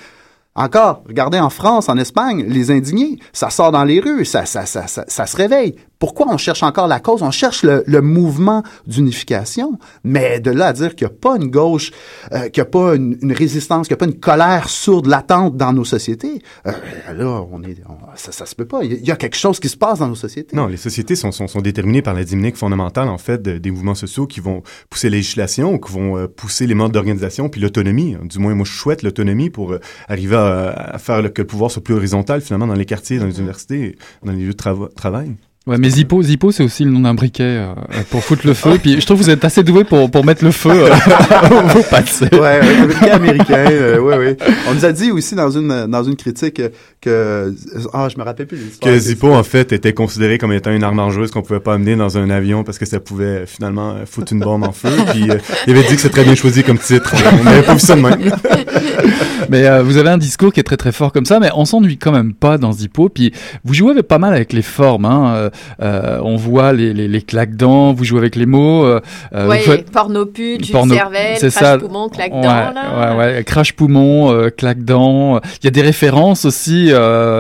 [0.56, 4.66] Encore, regardez en France, en Espagne, les indignés, ça sort dans les rues, ça, ça,
[4.66, 5.76] ça, ça se réveille.
[6.00, 7.22] Pourquoi on cherche encore la cause?
[7.24, 11.36] On cherche le, le mouvement d'unification, mais de là à dire qu'il n'y a pas
[11.36, 11.92] une gauche,
[12.32, 15.08] euh, qu'il n'y a pas une, une résistance, qu'il n'y a pas une colère sourde,
[15.08, 16.72] latente dans nos sociétés, euh,
[17.16, 18.84] là, on est, on- ça, ça se peut pas.
[18.84, 20.56] Il y a- quelque chose qui se passe dans nos sociétés.
[20.56, 23.72] Non, les sociétés sont, sont, sont déterminées par la dynamique fondamentale, en fait, de- des
[23.72, 27.50] mouvements sociaux qui vont pousser la législation, ou qui vont euh, pousser les modes d'organisation,
[27.50, 28.16] puis l'autonomie.
[28.24, 31.48] Du moins, moi, je souhaite l'autonomie pour euh, arriver à, à faire le- que le
[31.48, 34.54] pouvoir soit plus horizontal, finalement, dans les quartiers, dans les universités, et dans les lieux
[34.54, 35.36] de trava- travail.
[35.70, 37.74] Ouais, mais Zippo, Zippo, c'est aussi le nom d'un briquet euh,
[38.10, 38.80] pour foutre le feu.
[38.82, 40.90] Puis je trouve que vous êtes assez doué pour, pour mettre le feu euh,
[41.80, 42.26] au passé.
[42.32, 44.38] Ouais, un américain américain, euh, ouais, ouais.
[44.68, 46.60] On nous a dit aussi dans une dans une critique
[47.02, 47.54] que
[47.94, 48.78] ah, je me rappelle plus.
[48.82, 51.96] Que Zippo, en fait, était considéré comme étant une arme dangereuse qu'on pouvait pas amener
[51.96, 54.90] dans un avion parce que ça pouvait finalement euh, foutre une bombe en feu.
[55.12, 57.14] Puis euh, il avait dit que c'est très bien choisi comme titre.
[57.40, 58.20] On n'avait pas vu ça de même.
[59.50, 61.66] Mais euh, vous avez un discours qui est très très fort comme ça, mais on
[61.66, 63.10] s'ennuie quand même pas dans Zippo.
[63.10, 65.06] Puis vous jouez avec, pas mal avec les formes.
[65.06, 65.50] Hein.
[65.82, 68.86] Euh, on voit les, les, les claques-dents, vous jouez avec les mots.
[68.86, 69.00] Euh,
[69.34, 71.78] euh, ouais, faites- porno pute, Porno- cervelle, crache ça.
[71.78, 75.40] poumon, claque Ouais, crache poumon, euh, claque dents.
[75.62, 76.92] Il y a des références aussi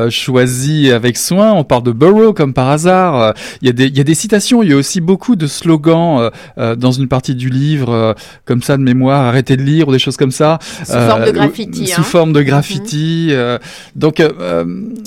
[0.09, 1.53] choisies avec soin.
[1.53, 3.33] On parle de Burroughs comme par hasard.
[3.61, 4.63] Il y a des, il y a des citations.
[4.63, 8.81] Il y a aussi beaucoup de slogans dans une partie du livre, comme ça de
[8.83, 9.25] mémoire.
[9.25, 10.59] Arrêtez de lire ou des choses comme ça.
[10.83, 12.03] Sous forme de graffiti, Sous hein.
[12.03, 13.29] forme de graffiti.
[13.31, 13.57] euh,
[13.95, 14.21] donc,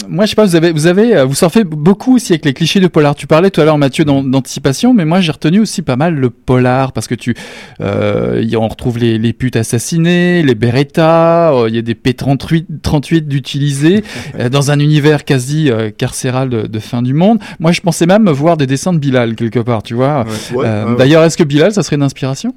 [0.09, 0.45] moi, je sais pas.
[0.45, 3.15] Vous avez, vous avez, vous surfez beaucoup aussi avec les clichés de polar.
[3.15, 6.15] Tu parlais tout à l'heure, Mathieu, d'an- d'anticipation, mais moi, j'ai retenu aussi pas mal
[6.15, 7.35] le polar parce que tu,
[7.81, 12.65] euh, on retrouve les, les putes assassinées, les Beretta, euh, il y a des P38
[12.83, 14.05] 38 d'utilisés
[14.39, 17.39] euh, dans un univers quasi euh, carcéral de, de fin du monde.
[17.59, 20.25] Moi, je pensais même voir des dessins de Bilal quelque part, tu vois.
[20.25, 20.31] Ouais,
[20.65, 20.97] Euh, ouais, ouais.
[20.97, 22.55] D'ailleurs, est-ce que Bilal, ça serait une inspiration?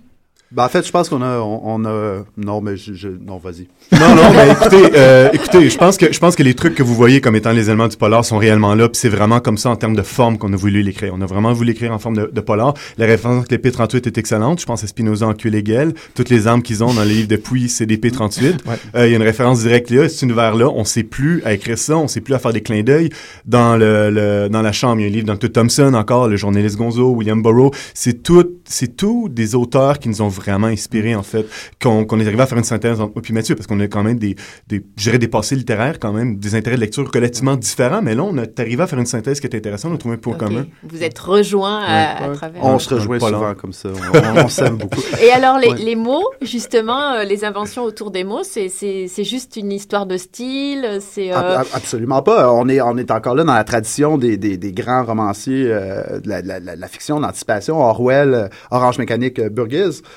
[0.52, 3.38] Ben, en fait, je pense qu'on a, on, on a, non, mais je, je- non,
[3.38, 3.68] vas-y.
[4.00, 6.84] Non, non, mais écoutez, euh, écoutez, je pense que je pense que les trucs que
[6.84, 9.58] vous voyez comme étant les éléments du polar sont réellement là, puis c'est vraiment comme
[9.58, 11.14] ça en termes de forme qu'on a voulu l'écrire.
[11.16, 12.74] On a vraiment voulu l'écrire en forme de, de polar.
[12.98, 14.62] La référence avec les P38 est excellente.
[14.62, 15.94] Je pense à Spinoza en Kulegel.
[16.14, 18.42] Toutes les armes qu'ils ont dans les livres de Puy, c'est des P38.
[18.44, 18.76] Ouais.
[18.96, 20.08] Euh, Il y a une référence directe là.
[20.08, 22.84] Cet univers-là, on sait plus à écrire ça, on sait plus à faire des clins
[22.84, 23.10] d'œil.
[23.46, 26.38] Dans le, le- dans la chambre, il y a un livre d'Anto Thompson encore, le
[26.38, 27.72] journaliste Gonzo, William Burroughs.
[27.94, 31.46] C'est tout, c'est tout des auteurs qui nous ont vraiment inspirés en fait,
[31.82, 34.04] qu'on est arrivé à faire une synthèse entre moi et Mathieu, parce qu'on a quand
[34.04, 34.36] même des,
[34.68, 38.16] des je dirais des passés littéraires quand même, des intérêts de lecture relativement différents, mais
[38.16, 40.20] là on est arrivé à faire une synthèse qui est intéressante, on a trouvé un
[40.20, 40.40] point Ok.
[40.40, 40.66] commun.
[40.84, 42.36] Vous êtes rejoints à, à Ouais.
[42.36, 42.64] travers.
[42.64, 43.56] On se rejoint Pas souvent long.
[43.56, 43.90] comme ça.
[43.90, 45.02] On, on- s'aime beaucoup.
[45.24, 45.78] Et alors, les, Ouais.
[45.78, 50.06] les mots, justement, euh, les inventions autour des mots, c'est- c'est c'est juste une histoire
[50.06, 51.32] de style, c'est...
[51.32, 52.52] euh, Ab- ab- Absolument pas.
[52.54, 56.20] On est, on est encore là dans la tradition des, des, des grands romanciers euh,
[56.20, 59.50] de la, la, la, la fiction d'anticipation, Orwell, Orange Mécanique, euh,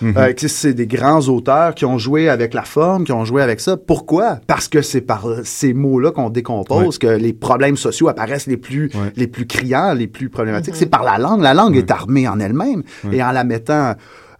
[0.08, 0.16] Mhm.
[0.16, 3.42] Euh, que c'est des grands auteurs qui ont joué avec la forme, qui ont joué
[3.42, 3.76] avec ça.
[3.76, 4.38] Pourquoi?
[4.46, 8.86] Parce que c'est par ces mots-là qu'on décompose que les problèmes sociaux apparaissent les plus,
[8.94, 9.12] Ouais.
[9.16, 10.76] les plus criants, les plus problématiques.
[10.76, 11.40] C'est par la langue.
[11.42, 11.78] La langue Ouais.
[11.80, 12.82] est armée en elle-même.
[13.04, 13.16] Ouais.
[13.16, 13.94] Et en la mettant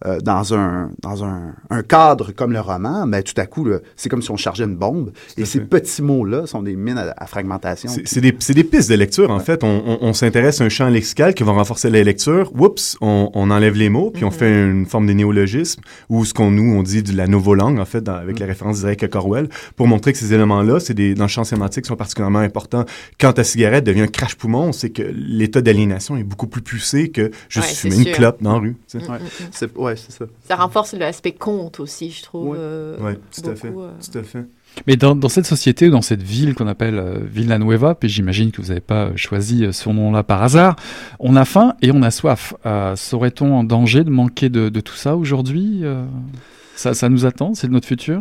[0.06, 3.78] euh, dans un dans un, un cadre comme le roman, mais tout à coup, là,
[3.96, 5.12] c'est comme si on chargeait une bombe.
[5.36, 5.64] Et ces fait.
[5.66, 7.90] petits mots-là sont des mines à, à fragmentation.
[8.04, 9.64] C'est des, c'est des pistes de lecture, en fait.
[9.64, 12.52] On, on, on s'intéresse à un champ lexical qui va renforcer la lecture.
[12.58, 16.32] Oups, on, on enlève les mots, puis on fait une forme de néologisme, ou ce
[16.34, 19.08] qu'on nous, on dit de la novolangue, en fait, dans- avec la référence directe à
[19.08, 22.84] Corwell, pour montrer que ces éléments-là, c'est des, dans le champ sémantique, sont particulièrement importants.
[23.20, 27.30] Quand ta cigarette devient un crache-poumon, c'est que l'état d'aliénation est beaucoup plus poussé que
[27.48, 28.12] juste Ouais, fumer une sûr.
[28.14, 28.76] clope dans la rue.
[28.90, 29.66] tu sais.
[29.66, 29.87] mm, Ouais.
[29.96, 30.24] C'est ouais, c'est ça.
[30.48, 32.48] Ça renforce l'aspect conte aussi, je trouve.
[32.50, 32.56] Ouais.
[32.58, 33.68] euh, Ouais, tout à fait.
[33.68, 33.90] euh.
[34.12, 34.44] Tout à fait.
[34.86, 38.60] Mais dans, dans cette société, dans cette ville qu'on appelle euh, Villanueva, puis j'imagine que
[38.60, 40.76] vous n'avez pas choisi euh, ce nom-là par hasard,
[41.18, 42.54] on a faim et on a soif.
[42.66, 46.04] Euh, Serait-on en danger de manquer de, de tout ça aujourd'hui Euh,
[46.76, 48.20] ça, ça nous attend C'est notre futur?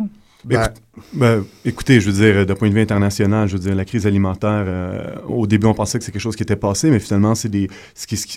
[0.50, 0.82] Écoute-
[1.12, 4.06] ben, écoutez, je veux dire, d'un point de vue international, je veux dire, la crise
[4.06, 7.34] alimentaire, euh, au début, on pensait que c'est quelque chose qui était passé, mais finalement,
[7.34, 7.68] c'est des,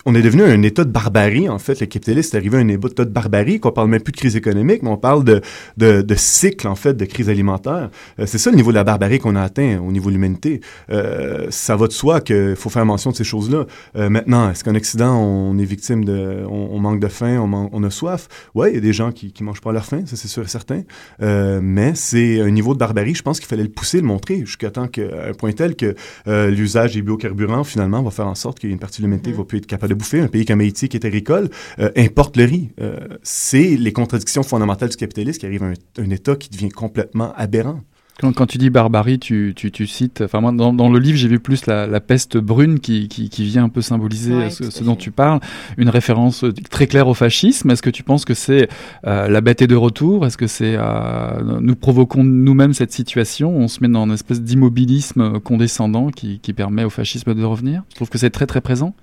[0.05, 1.79] on est devenu un état de barbarie, en fait.
[1.79, 4.35] Le capitalisme est arrivé à un état de barbarie, qu'on parle même plus de crise
[4.35, 5.41] économique, mais on parle de,
[5.77, 7.89] de, cycle, en fait, de crise alimentaire.
[8.19, 10.61] Euh, c'est ça le niveau de la barbarie qu'on a atteint au niveau de l'humanité.
[10.89, 13.65] Euh, ça va de soi qu'il faut faire mention de ces choses-là.
[13.95, 17.37] Maintenant, est-ce qu'en Occident, on est victime de, on, manque de faim,
[17.71, 18.27] on, a soif?
[18.55, 20.43] Ouais, il y a des gens qui, qui mangent pas leur faim, ça c'est sûr
[20.43, 20.81] et certain.
[21.19, 24.69] Mais c'est un niveau de barbarie, je pense qu'il fallait le pousser, le montrer, jusqu'à
[24.71, 25.95] temps que, à un point tel que
[26.27, 29.05] euh, l'usage des biocarburants, finalement, va faire en sorte qu'il y ait une partie de
[29.07, 29.37] l'humanité qui Mhm.
[29.37, 30.19] va plus être capable de bouffer.
[30.19, 32.69] Un pays comme Haïti, qui est agricole, euh, importe le riz.
[32.81, 36.69] Euh, c'est les contradictions fondamentales du capitalisme qui arrivent à un, un État qui devient
[36.69, 37.81] complètement aberrant.
[38.21, 40.21] Quand, quand tu dis barbarie, tu, tu, tu cites.
[40.21, 43.29] Enfin, moi, dans, dans le livre, j'ai vu plus la, la peste brune qui, qui,
[43.29, 45.39] qui vient un peu symboliser Ouais, ce, dont tu parles.
[45.77, 47.71] Une référence euh, très claire au fascisme.
[47.71, 48.69] Est-ce que tu penses que c'est
[49.07, 50.25] euh, la bête est de retour?
[50.27, 53.57] Est-ce que c'est euh, nous provoquons nous-mêmes cette situation?
[53.57, 57.81] On se met dans une espèce d'immobilisme condescendant qui, qui permet au fascisme de revenir?
[57.89, 58.93] Je trouve que c'est très très présent?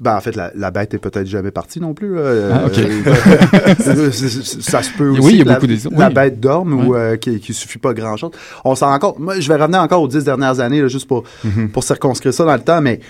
[0.00, 2.18] Ben, en fait, la, la bête est peut-être jamais partie non plus.
[2.18, 2.78] euh, Ah, ok.
[2.78, 5.20] euh, ça se peut aussi.
[5.20, 6.14] Oui, il y a que la, beaucoup la oui.
[6.14, 6.98] bête dorme ou Ouais.
[6.98, 8.30] euh, qu'il qui suffit pas grand-chose.
[8.64, 9.18] On s'en rend compte.
[9.18, 11.70] Moi, je vais revenir encore aux dix dernières années, là, juste pour, Mhm.
[11.70, 13.00] pour circonscrire ça dans le temps, mais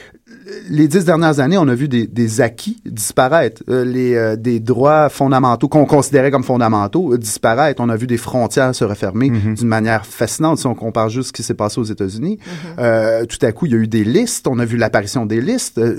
[0.71, 4.61] les dix dernières années, on a vu des, des acquis disparaître, Euh, les, euh, des
[4.61, 7.81] droits fondamentaux qu'on considérait comme fondamentaux euh, disparaître.
[7.83, 9.55] On a vu des frontières se refermer Mhm.
[9.55, 12.39] d'une manière fascinante si on compare juste ce qui s'est passé aux États-Unis.
[12.79, 14.47] Euh, tout à coup, il y a eu des listes.
[14.49, 15.79] On a vu l'apparition des listes.
[15.79, 15.97] Euh,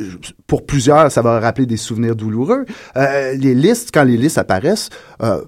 [0.47, 2.65] pour plusieurs, ça va rappeler des souvenirs douloureux.
[2.97, 4.89] Euh, les listes, quand les listes apparaissent,
[5.21, 5.41] euh,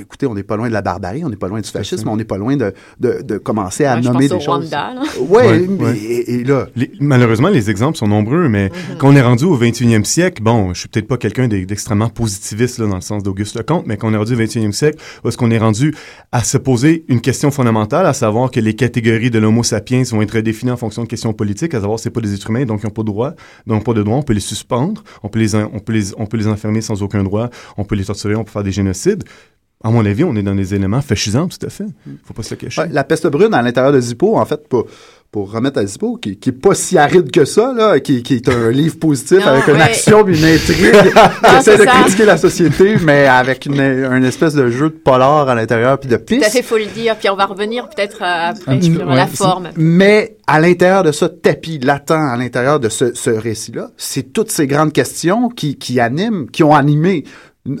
[0.00, 2.16] écoutez, on n'est pas loin de la barbarie, on n'est pas loin du fascisme, on
[2.16, 4.70] n'est pas loin de, de, de commencer à Ouais, je nommer pense des au choses.
[4.70, 5.02] Rwanda, là.
[5.20, 5.96] Ouais, Ouais, mais- ouais.
[5.98, 9.58] Et, et là, Les- malheureusement, les exemples sont nombreux, mais quand on est rendu au
[9.58, 13.22] 21e siècle, bon, je suis peut-être pas quelqu'un d'e- d'extrêmement positiviste là, dans le sens
[13.22, 15.94] d'Auguste Lecomte, mais quand on est rendu au 21e siècle, est-ce qu'on est rendu
[16.32, 20.22] à se poser une question fondamentale, à savoir que les catégories de l'homo sapiens vont
[20.22, 22.80] être définies en fonction de questions politiques, à savoir c'est pas des êtres humains, donc
[22.82, 23.32] ils n'ont pas de droit,
[23.66, 26.26] donc pas de droit, on peut les suspendre, on peut les, on peut les, on
[26.26, 29.24] peut les enfermer sans aucun droit, on peut les torturer, on peut faire des génocides.
[29.84, 31.84] À mon avis, on est dans des éléments fascisants, tout à fait.
[32.24, 32.80] Faut pas se le cacher.
[32.80, 34.86] ouais, la peste brune à l'intérieur de Zippo, en fait, pour,
[35.30, 38.34] pour remettre à Zippo, qui, qui est pas si aride que ça, là, qui, qui
[38.36, 40.92] est un livre positif Non, avec une action, une intrigue,
[41.50, 41.90] qui essaie de ça.
[42.02, 46.08] critiquer la société, mais avec une, une espèce de jeu de polar à l'intérieur, puis
[46.08, 46.50] de Tout à piste.
[46.50, 47.16] fait, faut le dire.
[47.16, 49.68] Puis on va revenir peut-être euh, après sur ouais, la forme.
[49.76, 54.50] Mais à l'intérieur de ce tapis latent, à l'intérieur de ce, ce récit-là, c'est toutes
[54.50, 57.24] ces grandes questions qui, qui animent, qui ont animé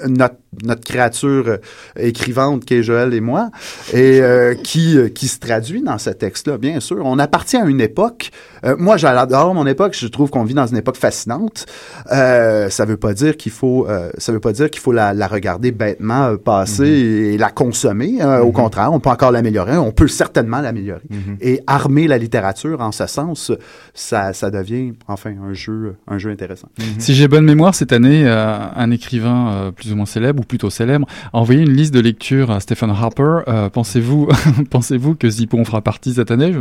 [0.08, 1.56] notre, notre créature euh,
[1.96, 3.50] écrivante qu'est Joël et moi,
[3.92, 6.98] et euh, qui, euh, qui se traduit dans ce texte-là, bien sûr.
[7.04, 8.30] On appartient à une époque.
[8.64, 9.96] euh, moi, j'adore mon époque.
[9.98, 11.66] Je trouve qu'on vit dans une époque fascinante.
[12.12, 15.14] Euh, ça veut pas dire qu'il faut, euh, ça veut pas dire qu'il faut la,
[15.14, 18.18] la regarder bêtement euh, passer et, la consommer.
[18.20, 19.76] Euh, Au contraire, on peut encore l'améliorer.
[19.76, 21.02] On peut certainement l'améliorer.
[21.40, 23.52] Et armer la littérature en ce sens,
[23.94, 26.68] ça, ça devient enfin un jeu, un jeu intéressant.
[26.98, 30.44] Si j'ai bonne mémoire, cette année, euh, un écrivain euh, plus ou moins célèbre, ou
[30.44, 33.40] plutôt célèbre, a envoyé une liste de lecture à Stephen Harper.
[33.48, 34.28] Euh, pensez-vous,
[34.70, 36.52] pensez-vous que Zippo en fera partie cette année?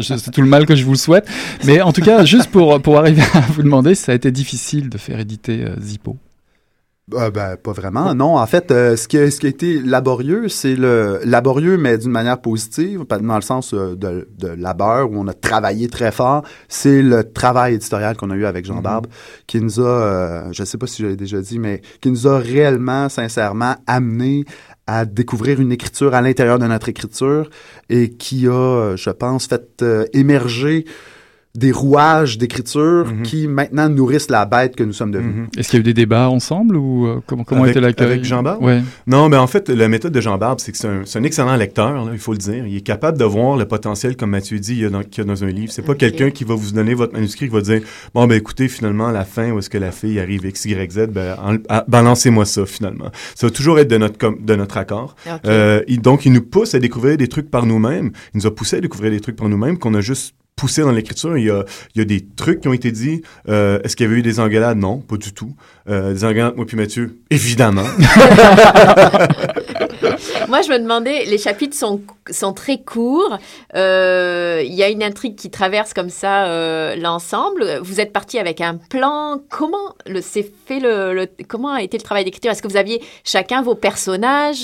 [0.00, 1.28] C'est tout le mal que je vous le souhaite.
[1.64, 4.90] Mais en tout cas, juste pour, pour arriver à vous demander, ça a été difficile
[4.90, 6.18] de faire éditer euh, Zippo.
[7.14, 8.16] Euh, ben, pas vraiment.
[8.16, 11.76] Non, en fait, euh, ce, qui a, ce qui a été laborieux, c'est le laborieux,
[11.76, 15.86] mais d'une manière positive, dans le sens euh, de, de labeur, où on a travaillé
[15.86, 16.42] très fort.
[16.66, 19.06] C'est le travail éditorial qu'on a eu avec Jean Barbe,
[19.46, 22.26] qui nous a, euh, je sais pas si je l'ai déjà dit, mais qui nous
[22.26, 24.44] a réellement, sincèrement, amené
[24.88, 27.50] à découvrir une écriture à l'intérieur de notre écriture
[27.88, 30.84] et qui a, je pense, fait émerger
[31.58, 33.22] des rouages d'écriture Mhm.
[33.22, 35.34] qui maintenant nourrissent la bête que nous sommes devenus.
[35.34, 35.46] Mhm.
[35.58, 38.06] Est-ce qu'il y a eu des débats ensemble ou euh, comment, comment Avec- était l'accueil
[38.06, 38.62] avec Jean Barbe?
[38.62, 38.82] Ouais.
[39.06, 41.22] Non, mais en fait, la méthode de Jean Barbe, c'est que c'est un, c'est un
[41.24, 42.66] excellent lecteur, là, il faut le dire.
[42.66, 45.18] Il est capable de voir le potentiel, comme Mathieu dit, il y a dans, qu'il
[45.18, 45.72] y a dans un livre.
[45.72, 47.80] C'est pas quelqu'un qui va vous donner votre manuscrit, qui va dire,
[48.14, 50.92] bon, ben écoutez, finalement, à la fin, où est-ce que la fille arrive X, Y,
[50.92, 53.10] Z, ben, en- ah, balancez-moi ça, finalement.
[53.34, 55.16] Ça va toujours être de notre, com- de notre accord.
[55.46, 58.10] Euh, il- donc, il nous pousse à découvrir des trucs par nous-mêmes.
[58.34, 60.90] Il nous a poussé à découvrir des trucs par nous-mêmes qu'on a juste poussé dans
[60.90, 61.36] l'écriture.
[61.36, 63.22] Il y a, des trucs qui ont été dits.
[63.48, 64.78] Euh, Est-ce qu'il y avait eu des engueulades?
[64.78, 65.54] Non, pas du tout.
[65.88, 67.20] Euh, des engueulades, moi puis Mathieu?
[67.30, 67.84] Évidemment.
[70.48, 72.00] Moi, je me demandais, les chapitres sont,
[72.52, 73.36] très courts.
[73.74, 77.80] Euh, Il y a une intrigue qui traverse comme ça l'ensemble.
[77.82, 79.40] Vous êtes parti avec un plan.
[79.50, 80.46] Comment le, fait
[80.80, 82.52] le, comment a été le travail d'écriture?
[82.52, 84.56] Est-ce que vous aviez chacun vos personnages?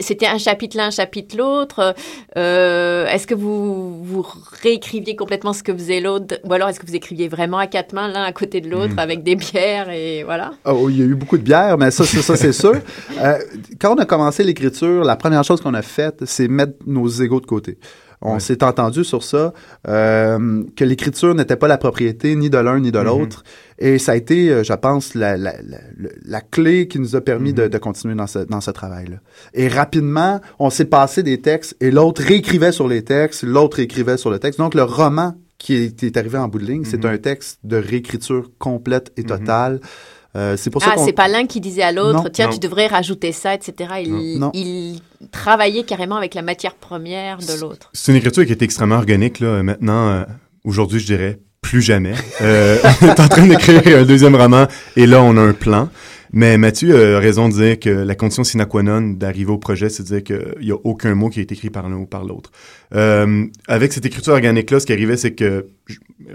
[0.00, 1.94] C'était un chapitre l'un, un chapitre l'autre
[2.34, 4.26] Est-ce que vous, vous
[4.62, 7.92] réécriviez complètement ce que faisait l'autre Ou alors est-ce que vous écriviez vraiment à quatre
[7.92, 8.98] mains, l'un à côté de l'autre, Mm.
[8.98, 10.52] avec des bières et voilà?
[10.64, 12.74] Oh, il y a eu beaucoup de bière, mais ça, c'est ça, c'est sûr.
[13.20, 13.38] Euh,
[13.80, 17.40] quand on a commencé l'écriture, la première chose qu'on a faite, c'est mettre nos égaux
[17.40, 17.78] de côté.
[18.20, 18.40] On Ouais.
[18.40, 19.52] s'est entendu sur ça,
[19.86, 23.04] euh, que l'écriture n'était pas la propriété ni de l'un ni de Mhm.
[23.04, 23.44] l'autre.
[23.78, 27.14] Et ça a été, euh, je pense, la, la, la, la- la clé qui nous
[27.14, 27.68] a permis de, Mhm.
[27.68, 29.18] de continuer dans ce, dans ce travail-là.
[29.54, 34.16] Et rapidement, on s'est passé des textes et l'autre réécrivait sur les textes, l'autre écrivait
[34.16, 34.58] sur le texte.
[34.58, 37.10] Donc, le roman qui est, est arrivé en bout de ligne, c'est Mhm.
[37.12, 39.80] un texte de réécriture complète et totale.
[40.36, 42.52] Euh, c'est pour ça Ah, c'est pas l'un qui disait à l'autre, tiens, non.
[42.52, 43.94] tu devrais rajouter ça, etc.
[44.04, 44.46] Il, Non.
[44.46, 44.50] Non.
[44.54, 45.00] il
[45.32, 47.90] travaillait carrément avec la matière première de l'autre.
[47.92, 49.62] C'est une écriture qui est extrêmement organique, là.
[49.62, 50.24] Maintenant, euh,
[50.64, 52.14] aujourd'hui, je dirais plus jamais.
[52.40, 54.66] Euh, on est en train d'écrire un deuxième roman
[54.96, 55.88] et là, on a un plan.
[56.32, 59.88] Mais Mathieu a raison de dire que la condition sine qua non d'arriver au projet,
[59.88, 62.06] c'est de dire qu'il n'y a aucun mot qui a été écrit par l'un ou
[62.06, 62.50] par l'autre.
[62.94, 65.66] Euh, avec cette écriture organique-là, ce qui arrivait, c'est que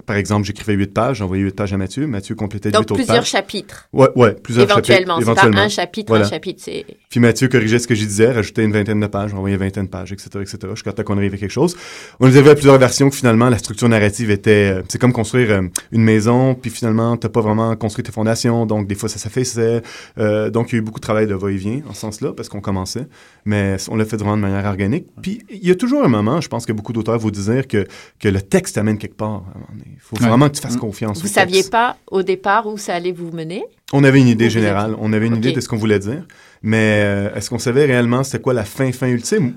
[0.06, 2.96] par exemple, j'écrivais huit pages, j'envoyais huit pages à Mathieu, Mathieu complétait huit Donc autres
[2.96, 3.30] plusieurs pages.
[3.30, 3.88] chapitres.
[3.94, 5.42] Ouais, ouais, plusieurs Éventuellement, chapitres.
[5.44, 6.26] c'est pas un chapitre, Voilà.
[6.26, 6.86] un chapitre, c'est...
[7.10, 9.90] Puis Mathieu corrigeait ce que je disais, rajoutait une vingtaine de pages, envoyait vingtaine de
[9.90, 11.76] pages, etc., etc., jusqu'à temps qu'on arrive à quelque chose.
[12.20, 14.74] On les avait à plusieurs versions que finalement, la structure narrative était...
[14.78, 18.66] euh, c'est comme construire euh, une maison, puis finalement, t'as pas vraiment construit tes fondations,
[18.66, 19.82] donc des fois, ça s'affaissait.
[20.18, 22.50] Euh, donc, il y a eu beaucoup de travail de va-et-vient en ce sens-là, parce
[22.50, 23.06] qu'on commençait,
[23.46, 25.08] mais on l'a fait vraiment de manière organique.
[25.22, 27.86] Puis, il y a toujours un moment, je pense que beaucoup d'auteurs vont dire que,
[28.20, 29.44] que le texte amène quelque part.
[29.86, 30.28] Il faut Ouais.
[30.28, 30.80] vraiment que tu fasses Mm.
[30.80, 31.72] confiance Vous au saviez texte.
[31.72, 33.64] pas au départ où ça allait vous mener?
[33.92, 36.26] On avait une idée générale, on avait une idée de ce qu'on voulait dire,
[36.64, 39.54] mais euh, est-ce qu'on savait réellement c'était quoi la fin fin ultime?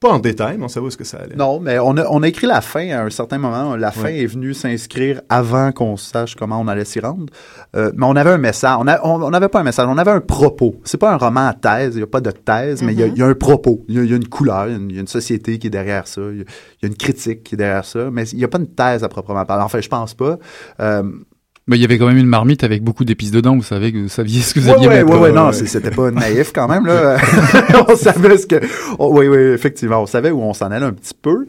[0.00, 1.34] Pas en détail, mais on savait où est-ce que ça allait.
[1.34, 3.74] Non, mais on a, on a écrit la fin à un certain moment.
[3.74, 4.18] La fin Ouais.
[4.20, 7.26] est venue s'inscrire avant qu'on sache comment on allait s'y rendre.
[7.74, 8.76] Euh, mais on avait un message.
[8.78, 10.76] On n'avait on, pas un message, on avait un propos.
[10.84, 13.02] C'est pas un roman à thèse, il n'y a pas de thèse, mais il y
[13.02, 13.12] a- Mhm.
[13.16, 13.84] il y, a un propos.
[13.88, 15.00] Il y a, il y a une couleur, il y a une, il y a
[15.00, 17.56] une société qui est derrière ça, il y a, il y a une critique qui
[17.56, 19.64] est derrière ça, mais il n'y a pas une thèse à proprement parler.
[19.64, 20.38] Enfin, je pense pas.
[20.78, 21.02] Euh,
[21.68, 23.54] Mais il y avait quand même une marmite avec beaucoup d'épices dedans.
[23.54, 25.08] Vous savez que vous saviez ce que vous Ouais, aviez ouais, mettre.
[25.10, 27.18] ouais, ouais, ouais, non, c'était pas naïf quand même, là.
[27.88, 28.56] on savait ce que.
[28.98, 31.46] oh, oui, oui, effectivement, on savait où on s'en allait un petit peu.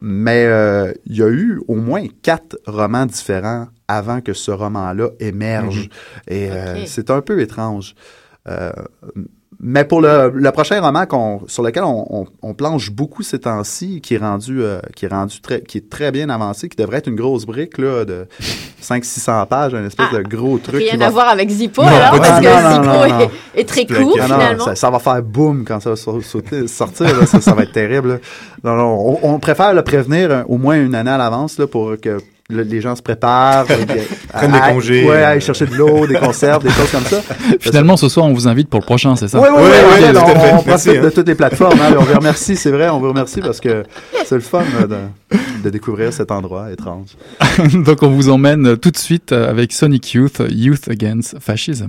[0.00, 5.10] Mais euh, il y a eu au moins quatre romans différents avant que ce roman-là
[5.20, 5.90] émerge.
[6.26, 7.94] Et euh, c'est un peu étrange.
[9.62, 13.38] Mais pour le, le prochain roman qu'on, sur lequel on, on, on planche beaucoup ces
[13.40, 16.76] temps-ci, qui est rendu, euh, qui est rendu très, qui est très bien avancé, qui
[16.76, 18.26] devrait être une grosse brique là, de
[18.82, 20.76] 500-600 pages, un espèce Ah, de gros truc.
[20.82, 24.28] Rien va à voir avec Zippo, Non, alors, parce que Zippo est- très court, Ah
[24.28, 24.64] non, finalement.
[24.64, 27.18] ça, ça va faire boum quand ça va sauter- sortir.
[27.20, 27.26] là.
[27.26, 28.08] ça, ça va être terrible.
[28.08, 28.16] là.
[28.64, 31.66] Non, non, on, on préfère le prévenir euh, au moins une année à l'avance là,
[31.66, 32.16] pour que
[32.50, 33.66] le- les gens se préparent.
[33.70, 33.76] euh,
[34.32, 35.04] Prennent des congés.
[35.08, 37.20] Ouais, aller chercher de l'eau, des conserves, des choses comme ça.
[37.60, 39.40] Finalement, ce soir, on vous invite pour le prochain, c'est ça?
[39.40, 40.06] Oui, oui, oui.
[40.52, 41.02] on profite hein.
[41.02, 41.80] de toutes les plateformes.
[41.80, 41.94] hein.
[41.98, 43.84] On vous remercie, c'est vrai, on vous remercie parce que
[44.24, 44.96] c'est le fun là, de,
[45.64, 47.08] de découvrir cet endroit étrange.
[47.74, 51.88] Donc, on vous emmène tout de suite euh, avec Sonic Youth, Youth Against Fascism.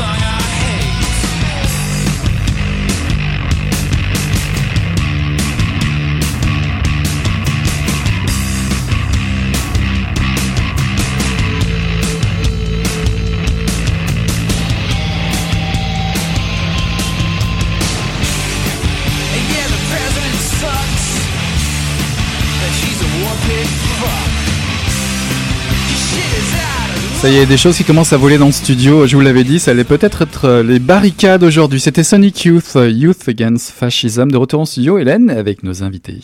[0.00, 0.39] Song I
[27.20, 29.06] Ça y est, des choses qui commencent à voler dans le studio.
[29.06, 31.78] Je vous l'avais dit, ça allait peut-être être euh, les barricades aujourd'hui.
[31.78, 34.30] C'était Sonic Youth, euh, Youth Against Fascism.
[34.30, 36.20] De retour en studio, Hélène, avec nos invités.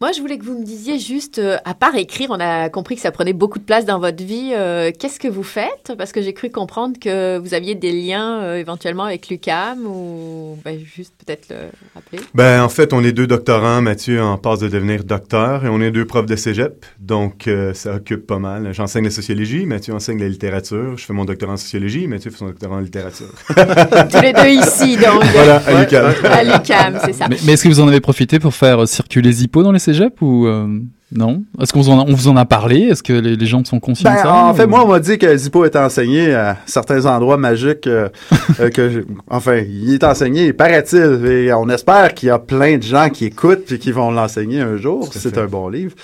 [0.00, 2.96] Moi, je voulais que vous me disiez juste, euh, à part écrire, on a compris
[2.96, 4.50] que ça prenait beaucoup de place dans votre vie.
[4.52, 5.92] euh, Qu'est-ce que vous faites?
[5.96, 10.58] Parce que j'ai cru comprendre que vous aviez des liens euh, éventuellement avec l'UCAM ou
[10.64, 11.56] ben, juste peut-être le
[11.94, 12.18] rappeler.
[12.34, 13.80] Ben, en fait, on est deux doctorants.
[13.82, 16.84] Mathieu en passe de devenir docteur et on est deux profs de cégep.
[16.98, 18.74] Donc, euh, ça occupe pas mal.
[18.74, 19.64] J'enseigne la sociologie.
[19.64, 20.98] Mathieu enseigne la littérature.
[20.98, 22.08] Je fais mon doctorat en sociologie.
[22.08, 23.30] Mathieu fait son doctorat en littérature.
[23.48, 25.24] Tous les deux ici, donc.
[25.32, 26.12] voilà, à l'UQAM.
[26.24, 27.26] À l'UCAM, c'est ça.
[27.30, 30.20] Mais, mais est-ce que vous en avez profité pour faire circuler Zippo dans les cégep
[30.22, 30.66] ou euh,
[31.12, 31.44] non?
[31.60, 32.80] Est-ce qu'on vous en a, on vous en a parlé?
[32.80, 34.34] Est-ce que les, les gens sont conscients Ben, de ça?
[34.46, 37.86] en fait, ou- moi, on m'a dit que Zippo était enseigné à certains endroits magiques.
[37.86, 38.08] euh,
[38.60, 41.24] euh, que, je- enfin, il est enseigné, paraît-il.
[41.26, 44.60] Et on espère qu'il y a plein de gens qui écoutent et qui vont l'enseigner
[44.60, 45.08] un jour.
[45.12, 45.94] C'est un bon livre.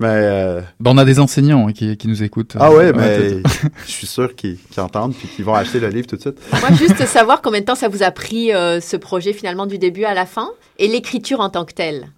[0.00, 2.56] Mais euh, Ben, on a des enseignants hein, qui, qui nous écoutent.
[2.58, 3.42] ah ouais, tout- mais
[3.86, 6.38] je suis sûr qu'ils entendent puis qu'ils vont acheter le livre tout de suite.
[6.60, 9.78] Moi, juste savoir combien de temps ça vous a pris euh, ce projet finalement du
[9.78, 10.48] début à la fin
[10.80, 12.08] et l'écriture en tant que telle.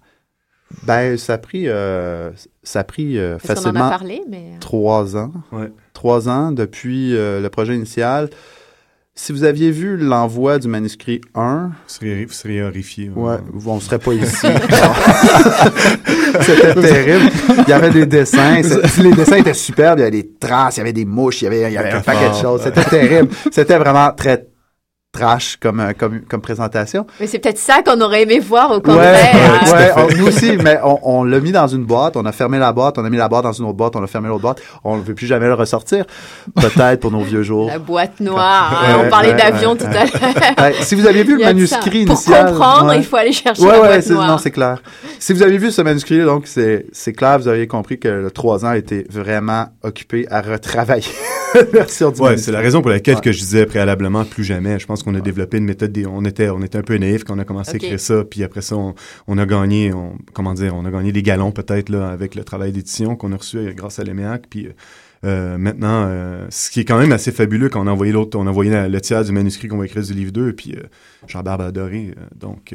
[0.83, 2.31] Ben, ça a pris, euh,
[2.63, 5.31] ça a pris euh, a facilement parlé, mais euh, trois ans.
[5.51, 5.71] Ouais.
[5.93, 8.29] Trois ans depuis euh, le projet initial.
[9.13, 13.09] Si vous aviez vu l'envoi du manuscrit 1, Vous seriez, vous seriez horrifié.
[13.09, 13.35] Ouais,
[13.67, 14.47] on serait pas ici.
[16.41, 17.29] C'était terrible.
[17.57, 18.61] Il y avait des dessins.
[19.01, 19.99] Les dessins étaient superbes.
[19.99, 21.77] Il y avait des traces, il y avait des mouches, il y avait, il y
[21.77, 22.61] avait un paquet de choses.
[22.63, 23.29] C'était terrible.
[23.51, 24.47] C'était vraiment très
[25.11, 27.05] trash comme, euh, comme, comme présentation.
[27.19, 29.59] mais c'est peut-être ça qu'on aurait aimé voir au Ouais, hein.
[29.65, 32.31] à ouais, on- nous aussi, mais on, on l'a mis dans une boîte, on a
[32.31, 34.29] fermé la boîte, on a mis la boîte dans une autre boîte, on a fermé
[34.29, 34.61] l'autre boîte.
[34.85, 36.05] On ne veut plus jamais le ressortir.
[36.55, 37.67] Peut-être pour nos vieux jours.
[37.67, 38.81] La boîte noire.
[38.85, 40.07] hein, Ouais, on parlait ouais, d'avion ouais, tout à l'heure.
[40.61, 42.45] Ouais, si vous aviez vu le manuscrit Pour initial.
[42.51, 42.97] comprendre, ouais.
[42.99, 44.27] il faut aller chercher Ouais, la ouais, boîte c'est, noire.
[44.27, 44.81] non, c'est clair.
[45.19, 48.31] Si vous avez vu ce manuscrit, donc, c'est, c'est clair, vous auriez compris que le
[48.31, 51.03] trois ans a été vraiment occupé à retravailler
[51.55, 52.45] la version du Ouais, manuscrit.
[52.45, 53.21] c'est la raison pour laquelle Ouais.
[53.21, 54.79] que je disais préalablement plus jamais.
[54.79, 55.91] Je pense qu'on a développé une méthode.
[55.91, 58.23] Des, on était, on était un peu naïf quand on a commencé à écrire ça,
[58.23, 58.95] puis après ça, on,
[59.27, 62.43] on a gagné, on, comment dire, on a gagné des galons peut-être là avec le
[62.43, 64.47] travail d'édition qu'on a reçu euh, grâce à l'EMEAC.
[64.49, 64.71] Puis euh,
[65.23, 68.37] euh, maintenant, euh, ce qui est quand même assez fabuleux quand on a envoyé l'autre,
[68.39, 70.73] on a envoyé la- le tiers du manuscrit qu'on va écrire du livre 2, puis
[70.75, 70.81] euh,
[71.27, 72.15] Jean-Barbe a adoré.
[72.35, 72.73] donc,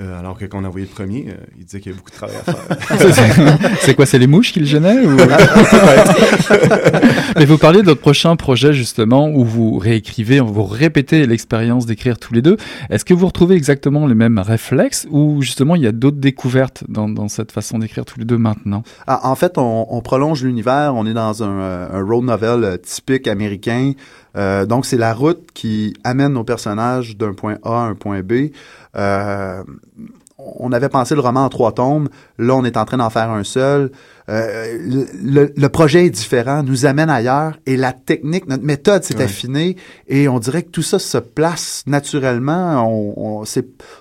[0.00, 1.98] euh, alors que quand on a envoyé le premier, euh, il disait qu'il y avait
[1.98, 3.76] beaucoup de travail à faire.
[3.80, 5.16] C'est quoi C'est les mouches qui le gênaient ou...
[7.36, 12.18] Mais vous parliez de votre prochain projet justement où vous réécrivez, vous répétez l'expérience d'écrire
[12.18, 12.56] tous les deux.
[12.90, 16.82] Est-ce que vous retrouvez exactement les mêmes réflexes ou justement il y a d'autres découvertes
[16.88, 18.82] dans, dans cette façon d'écrire tous les deux maintenant?
[19.06, 20.94] Ah, en fait, on, on prolonge l'univers.
[20.96, 23.92] On est dans un, euh, un road novel euh, typique américain.
[24.36, 28.22] Euh, donc, c'est la route qui amène nos personnages d'un point A à un point
[28.22, 28.50] B.
[28.96, 29.62] Euh,
[30.36, 32.08] on avait pensé le roman en trois tomes.
[32.38, 33.92] Là, on est en train d'en faire un seul.
[34.28, 34.78] Euh,
[35.22, 39.24] le, le- projet est différent, nous amène ailleurs et la technique, notre méthode s'est Ouais.
[39.24, 39.76] affinée
[40.08, 42.84] et on dirait que tout ça se place naturellement.
[42.90, 43.44] On, on,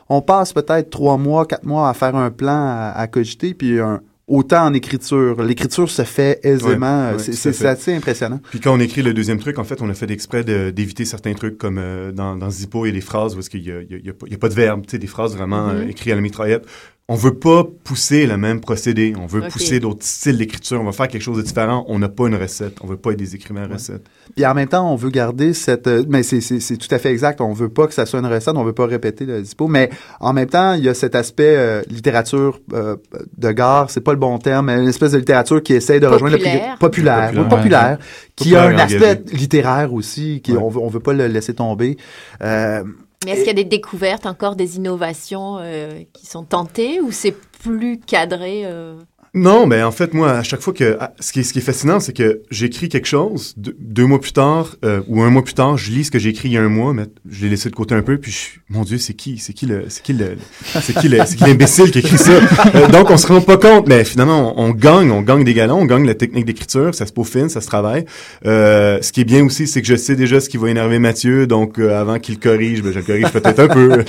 [0.10, 3.80] on passe peut-être trois mois, quatre mois à faire un plan à, à cogiter puis
[3.80, 5.42] un, autant en écriture.
[5.44, 7.10] L'écriture se fait aisément.
[7.12, 8.40] Ouais, ouais, c'est, assez impressionnant.
[8.50, 11.06] Puis quand on écrit le deuxième truc, en fait, on a fait exprès de- d'éviter
[11.06, 14.38] certains trucs comme euh, dans, dans Zippo, a des phrases où est-ce qu'il y a,
[14.38, 15.76] pas- de verbe, tu sais, des phrases vraiment Mhm.
[15.78, 16.66] euh, écrites à la mitraillette.
[17.14, 19.14] On veut pas pousser le même procédé.
[19.22, 20.82] On veut pousser d'autres styles d'écriture.
[20.82, 21.86] On va faire quelque chose de différent.
[21.88, 22.78] On n'a pas une recette.
[22.82, 24.08] On veut pas être des écrivains à recette.
[24.36, 25.86] Puis en même temps, on veut garder cette...
[25.86, 27.40] euh, mais c'est, c'est, c'est tout à fait exact.
[27.40, 29.68] On veut pas que ça soit une recette, on veut pas répéter le dispo.
[29.68, 29.92] Mais
[30.22, 32.96] en même temps, il y a cet aspect euh, littérature euh,
[33.38, 36.08] de gare, c'est pas le bon terme, mais une espèce de littérature qui essaie de
[36.08, 36.70] rejoindre le Populaire.
[36.70, 36.80] plus...
[36.80, 37.28] Populaire.
[37.28, 37.98] Populaire, oui, populaire.
[38.36, 40.58] Qui a un aspect littéraire aussi, qui Ouais.
[40.64, 41.98] on, veut, on veut pas le laisser tomber.
[42.42, 42.84] Euh,
[43.26, 47.12] Mais est-ce qu'il y a des découvertes, encore des innovations euh, qui sont tentées ou
[47.12, 49.00] c'est plus cadré euh,
[49.36, 50.96] Non, mais en fait, moi, à chaque fois que...
[51.20, 54.22] Ce qui est, ce qui est fascinant, c'est que j'écris quelque chose, deux, deux mois
[54.22, 56.52] plus tard, euh, ou un mois plus tard, je lis ce que j'ai écrit il
[56.54, 58.84] y a un mois, mais je l'ai laissé de côté un peu, puis je, mon
[58.84, 59.40] Dieu, c'est qui?
[59.40, 59.86] C'est qui le...
[59.90, 60.36] C'est qui le...
[60.82, 61.18] C'est qui le...
[61.26, 62.32] C'est qui l'imbécile qui écrit ça?
[62.76, 65.56] Euh, donc, on se rend pas compte, mais finalement, on, on gagne, on gagne des
[65.56, 68.06] galons, on gagne la technique d'écriture, ça se peaufine, ça se travaille.
[68.46, 71.00] Euh, ce qui est bien aussi, c'est que je sais déjà ce qui va énerver
[71.00, 74.04] Mathieu, donc euh, avant qu'il le corrige, ben, je le corrige peut-être un peu.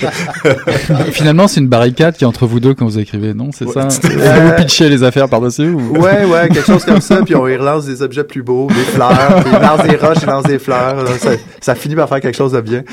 [1.11, 3.49] Finalement, c'est une barricade qui est entre vous deux quand vous écrivez, non?
[3.51, 3.87] C'est Ouais, ça?
[3.87, 4.39] tout à fait.
[4.41, 5.97] Vous vous pitchez les affaires par-dessus ou...
[5.97, 8.73] Ouais, ouais, quelque chose comme ça, puis on y relance des objets plus beaux, des
[8.75, 11.03] fleurs, puis il lance des roches, il lance des fleurs.
[11.03, 12.83] là, ça, ça finit par faire quelque chose de bien.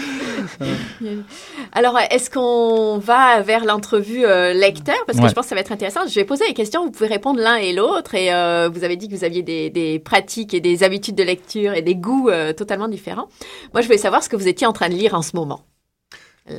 [1.73, 4.95] Alors, est-ce qu'on va vers l'entrevue euh, lecteur?
[5.07, 5.29] Parce que Ouais.
[5.31, 6.01] je pense que ça va être intéressant.
[6.07, 8.15] Je vais poser les questions, vous pouvez répondre l'un et l'autre.
[8.15, 11.23] Et euh, vous avez dit que vous aviez des, des pratiques et des habitudes de
[11.23, 13.29] lecture et des goûts euh, totalement différents.
[13.73, 15.63] Moi, je voulais savoir ce que vous étiez en train de lire en ce moment.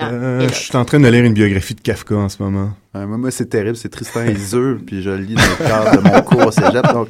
[0.02, 2.72] Euh, je suis en train de lire une biographie de Kafka en ce moment.
[2.96, 5.68] Euh, moi, moi, c'est terrible, c'est Tristan et Isolde, puis je le lis dans le
[5.68, 7.08] cadre de mon cours au cégep, donc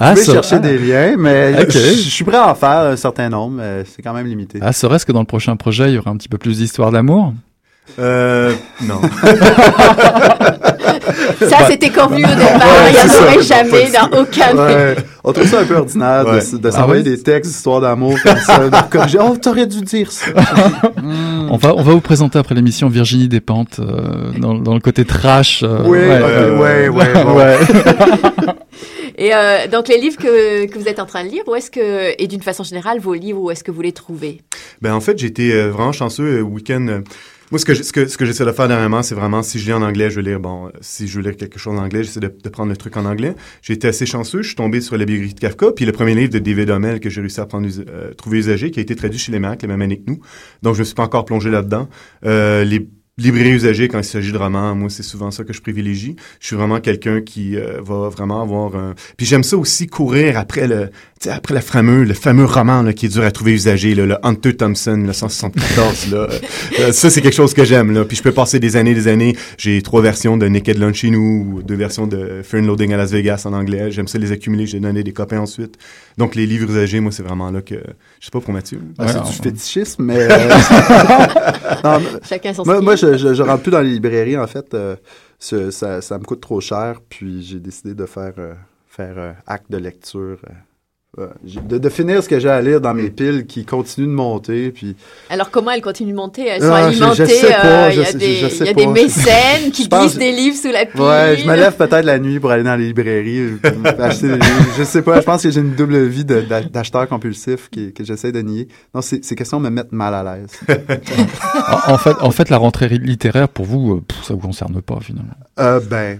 [0.00, 1.70] Ah, je vais ça- chercher des liens, mais Ok.
[1.70, 4.58] je, je suis prêt à en faire un certain nombre, mais c'est quand même limité.
[4.62, 6.90] Ah, serait-ce que dans le prochain projet, il y aura un petit peu plus d'histoire
[6.90, 7.32] d'amour?
[7.98, 9.00] Euh, non.
[11.48, 12.60] Ça, c'était convenu au départ.
[12.88, 13.60] Il n'y en aurait ça.
[13.64, 16.40] jamais dans aucun Ouais, on trouve ça un peu ordinaire de Ouais.
[16.58, 19.18] de, Ah s'envoyer des textes d'histoire d'amour comme ça, de corriger.
[19.20, 20.26] Oh, t'aurais dû dire ça.
[21.50, 25.04] On, va, on va vous présenter après l'émission Virginie Despentes euh, dans, dans le côté
[25.04, 25.62] trash.
[25.62, 27.34] euh, Oui, ouais, euh, ouais, ouais, bon.
[27.36, 27.56] ouais.
[29.16, 31.70] Et euh, donc, les livres que, que vous êtes en train de lire, où est-ce
[31.70, 34.40] que, et d'une façon générale, vos livres, où est-ce que vous les trouvez?
[34.82, 37.02] Ben en fait, j'ai été euh, vraiment chanceux euh, week-end.
[37.54, 39.66] Moi, ce que, ce que, ce que j'essaie de faire dernièrement, c'est vraiment, si je
[39.66, 41.84] lis en anglais, je veux lire, bon, euh, si je veux lire quelque chose en
[41.84, 43.36] anglais, j'essaie de, de prendre le truc en anglais.
[43.62, 46.16] J'ai été assez chanceux, je suis tombé sur la biographie de Kafka, puis le premier
[46.16, 48.96] livre de David Hummel que j'ai réussi à prendre, euh, trouver usagé, qui a été
[48.96, 50.18] traduit chez les Macs, les mêmes années que nous.
[50.62, 51.88] Donc, je me suis pas encore plongé là-dedans.
[52.24, 52.88] Euh, les
[53.18, 56.16] librairies usagées, quand il s'agit de romans, moi, c'est souvent ça que je privilégie.
[56.40, 58.94] Je suis vraiment quelqu'un qui euh, va vraiment avoir un...
[59.16, 60.90] Puis j'aime ça aussi courir après le,
[61.30, 64.16] après le fameux, le fameux roman là, qui est dur à trouver usagé, là, le
[64.26, 66.10] Hunter Thompson, le 174.
[66.10, 66.28] là.
[66.80, 67.92] Euh, ça, c'est quelque chose que j'aime.
[67.92, 68.04] Là.
[68.04, 69.36] Puis je peux passer des années, des années.
[69.58, 72.92] J'ai trois versions de Naked Lunch chez nous, ou deux versions de Fear and Loading
[72.92, 73.90] à Las Vegas en anglais.
[73.90, 74.66] J'aime ça les accumuler.
[74.66, 75.76] J'ai donné des copains ensuite.
[76.18, 77.74] Donc les livres usagés, moi, c'est vraiment là que...
[78.20, 78.80] Je sais pas pour Mathieu.
[78.98, 80.18] Ah, Ouais, c'est du fétichisme, mais...
[80.30, 80.38] euh,
[81.84, 82.84] non, mais- Chacun son moi, style.
[82.84, 84.72] moi, je, je, je rentre plus dans les librairies, en fait.
[84.74, 84.96] euh,
[85.38, 88.54] ce- ça, ça me coûte trop cher, puis j'ai décidé de faire, euh,
[88.88, 90.38] faire euh, acte de lecture.
[91.16, 94.70] De, de finir ce que j'ai à lire dans mes piles qui continuent de monter,
[94.70, 94.96] puis...
[95.30, 96.46] Alors comment elles continuent de monter?
[96.46, 97.46] Elles sont Ah, je- je alimentées.
[97.52, 98.80] pas, euh, Il y a des, je sais il y a pas.
[98.80, 101.00] des mécènes qui pense- glissent des livres sous la pile.
[101.00, 104.26] Ouais, je me lève peut-être la nuit pour aller dans les librairies, euh, pour acheter
[104.28, 104.74] des livres.
[104.76, 108.32] Je sais pas, je pense que j'ai une double vie d'acheteur compulsif qui, que j'essaie
[108.32, 108.68] de nier.
[108.94, 110.50] Non, c'est c'est question de me mettre mal à l'aise.
[111.86, 115.34] En, fait, en fait, la rentrée littéraire, pour vous, euh, ça vous concerne pas, finalement.
[115.60, 116.18] Euh, ben,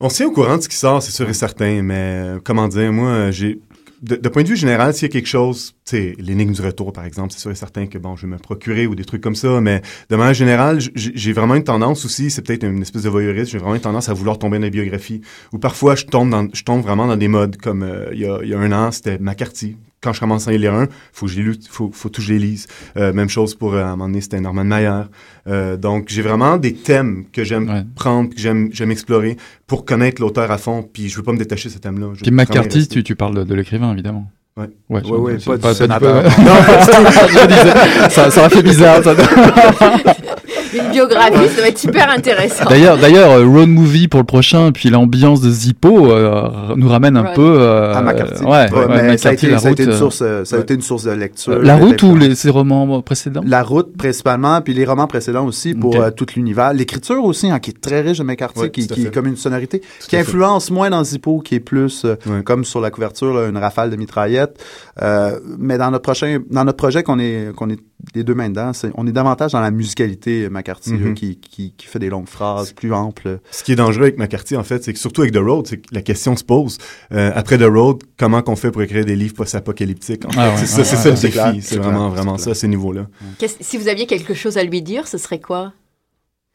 [0.00, 2.68] On se tient au courant de ce qui sort, c'est sûr et certain, mais comment
[2.68, 3.60] dire, moi, j'ai.
[4.02, 7.04] De, point de vue général, s'il y a quelque chose, tu l'énigme du retour, par
[7.04, 9.36] exemple, c'est sûr et certain que, bon, je vais me procurer ou des trucs comme
[9.36, 9.80] ça, mais
[10.10, 13.58] de manière générale, j'ai vraiment une tendance aussi, c'est peut-être une espèce de voyeurisme, j'ai
[13.58, 15.20] vraiment une tendance à vouloir tomber dans les biographies,
[15.52, 18.54] ou parfois je tombe dans, je tombe vraiment dans des modes, comme euh, il y
[18.54, 19.76] a un an, c'était McCarthy.
[20.02, 22.20] Quand je commence à en lire un, faut que je les lu, faut, faut que
[22.20, 22.66] je les lise.
[22.96, 25.02] Euh, même chose pour, euh, à un moment donné, c'était Norman Mayer.
[25.46, 27.84] Euh, donc, j'ai vraiment des thèmes que j'aime Ouais.
[27.94, 29.36] prendre, que j'aime, j'aime explorer
[29.68, 32.08] pour connaître l'auteur à fond, puis je veux pas me détacher de ce thème-là.
[32.20, 34.26] Puis McCarthy, tu, tu parles de, de l'écrivain, évidemment.
[34.56, 34.68] Ouais.
[34.90, 36.22] Ouais, Ouais, ouais, pas du pas sénateur.
[36.24, 36.30] Non,
[36.66, 38.10] pas du tout.
[38.10, 39.02] Ça, ça aurait fait bizarre.
[39.02, 39.14] ça.
[40.74, 42.64] Une biographie, ça va être super intéressant.
[42.68, 47.16] D'ailleurs, d'ailleurs, euh, road movie pour le prochain, puis l'ambiance de Zippo euh, nous ramène
[47.16, 47.34] un Road.
[47.34, 48.44] peu euh, à McCarthy.
[48.44, 49.90] Ouais, ouais, ça a été, la ça a été route.
[49.92, 51.58] une euh, source, euh, ça a été une source de lecture.
[51.60, 53.42] la route ou les, ses romans précédents?
[53.44, 56.72] La route principalement, puis les romans précédents aussi pour euh, tout l'univers.
[56.72, 59.80] L'écriture aussi, hein, qui est très riche de McCarthy, Ouais, qui, est comme une sonorité,
[59.80, 60.18] Tout qui fait.
[60.22, 62.42] influence moins dans Zippo, qui est plus euh, Ouais.
[62.42, 64.58] comme sur la couverture, là, une rafale de mitraillettes.
[65.02, 67.80] Euh, mais dans notre prochain, dans notre projet qu'on est, qu'on est
[68.14, 71.08] les deux mains dedans, c'est, on est davantage dans la musicalité euh, McCarthy, Mhm.
[71.08, 73.38] là, qui, qui, qui fait des longues phrases plus amples.
[73.50, 75.78] Ce qui est dangereux avec McCarthy, en fait, c'est que surtout avec The Road, c'est
[75.78, 76.78] que la question se pose.
[77.12, 80.24] euh, après The Road, comment qu'on fait pour écrire des livres post-apocalyptiques?
[80.26, 80.38] En fait?
[80.40, 81.32] Ah ouais, c'est ça, ouais, c'est ouais, ça le c'est défi.
[81.38, 83.06] clair, C'est vraiment, clair, vraiment c'est ça, à ce niveau-là.
[83.38, 85.72] Qu'est-ce- Si vous aviez quelque chose à lui dire, ce serait quoi?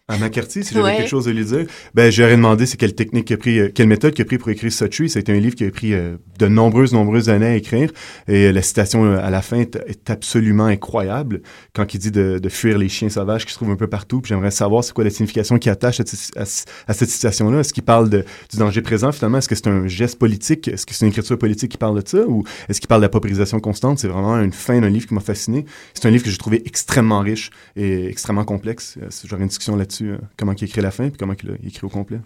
[0.10, 0.96] À McCarthy, si j'avais Ouais.
[0.96, 3.70] quelque chose à lui dire, ben, j'aurais demandé c'est quelle technique qu'il a pris, euh,
[3.76, 5.10] quelle méthode qu'il a pris pour écrire Suttree.
[5.10, 7.92] C'était un livre qui a pris euh, de nombreuses, nombreuses années à écrire.
[8.30, 11.42] Et euh, la citation à la fin est, est absolument incroyable
[11.74, 14.22] quand il dit de, de fuir les chiens sauvages qui se trouvent un peu partout.
[14.22, 17.60] Puis j'aimerais savoir c'est quoi la signification qu'il attache à, cette- à, à cette citation-là.
[17.60, 19.40] Est-ce qu'il parle de, du danger présent finalement?
[19.40, 20.70] Est-ce que c'est un geste politique?
[20.70, 22.26] Est-ce que c'est une écriture politique qui parle de ça?
[22.26, 24.00] Ou est-ce qu'il parle d'appropriation constante?
[24.00, 25.66] C'est vraiment une fin d'un livre qui m'a fasciné.
[25.94, 28.98] C'est un livre que j'ai trouvé extrêmement riche et extrêmement complexe.
[29.26, 31.86] J'aurais une discussion là-dessus, euh, comment il écrit la fin puis comment il l'a écrit
[31.86, 32.20] au complet?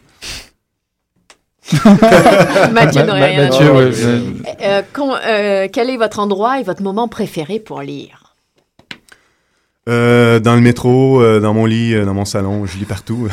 [2.72, 3.74] Mathieu Ma- n'aurait rien à Mathieu, dire.
[5.72, 8.21] quel est votre endroit et votre moment préféré pour lire?
[9.90, 13.28] Euh, dans le métro, euh, dans mon lit, euh, dans mon salon, je lis partout.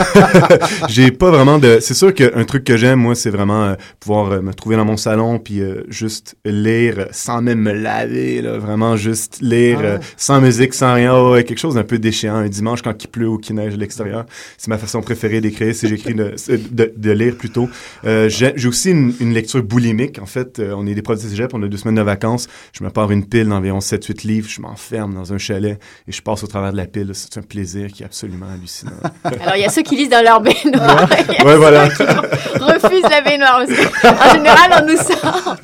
[0.89, 1.77] j'ai pas vraiment de.
[1.83, 4.87] C'est sûr qu'un truc que j'aime, moi, c'est vraiment euh, pouvoir euh, me trouver dans
[4.87, 9.99] mon salon puis euh, juste lire sans même me laver, là, vraiment juste lire Ah.
[10.17, 12.37] sans musique, sans rien, Oh, ouais, quelque chose d'un peu déchéant.
[12.37, 14.25] Un dimanche quand il pleut ou qu'il neige à l'extérieur,
[14.57, 15.75] c'est ma façon préférée d'écrire.
[15.75, 16.35] C'est j'écris de,
[16.71, 17.69] de, de lire plutôt.
[18.07, 20.19] Euh, j'ai aussi une, une lecture boulimique.
[20.19, 22.49] En fait, euh, on est des profs de cégep, on a deux semaines de vacances.
[22.73, 24.49] Je me pars une pile d'environ 7-8 livres.
[24.49, 27.11] Je m'enferme dans un chalet et je passe au travers de la pile.
[27.15, 28.93] C'est un plaisir qui est absolument hallucinant.
[29.25, 31.09] Alors, il y a ceux qui lisent dans leur baignoire.
[31.13, 31.85] et ouais, voilà.
[31.85, 33.61] refusent la baignoire.
[33.63, 35.57] En général, on nous sort.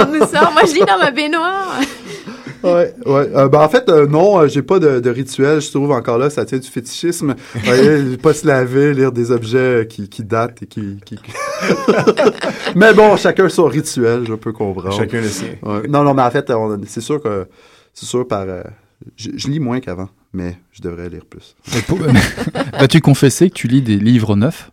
[0.00, 0.52] On nous sort.
[0.52, 1.80] Moi, je lis dans ma baignoire.
[2.62, 3.30] Ouais, ouais.
[3.34, 5.62] Euh, ben, en fait, euh, non, euh, j'ai pas de, de rituel.
[5.62, 7.34] Je trouve encore là, ça tient du fétichisme.
[7.54, 10.98] Vous voyez, pas se laver, lire des objets qui, qui datent et qui.
[11.06, 11.18] qui...
[12.76, 14.94] mais bon, chacun son rituel, je peux comprendre.
[14.94, 15.48] Chacun le sien.
[15.62, 15.88] Ouais.
[15.88, 17.46] Non, non, mais en fait, on- c'est sûr que
[17.94, 18.42] c'est sûr par.
[18.42, 18.62] euh,
[19.16, 21.56] je, je lis moins qu'avant, mais je devrais lire plus.
[22.78, 24.70] Vas-tu confesser que tu lis des livres neufs?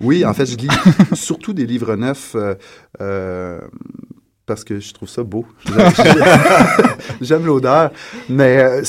[0.00, 0.68] Oui, en fait, je lis
[1.12, 2.54] surtout des livres neufs euh,
[3.00, 3.60] euh,
[4.46, 5.46] parce que je trouve ça beau.
[7.20, 7.90] J'aime l'odeur,
[8.28, 8.82] mais euh,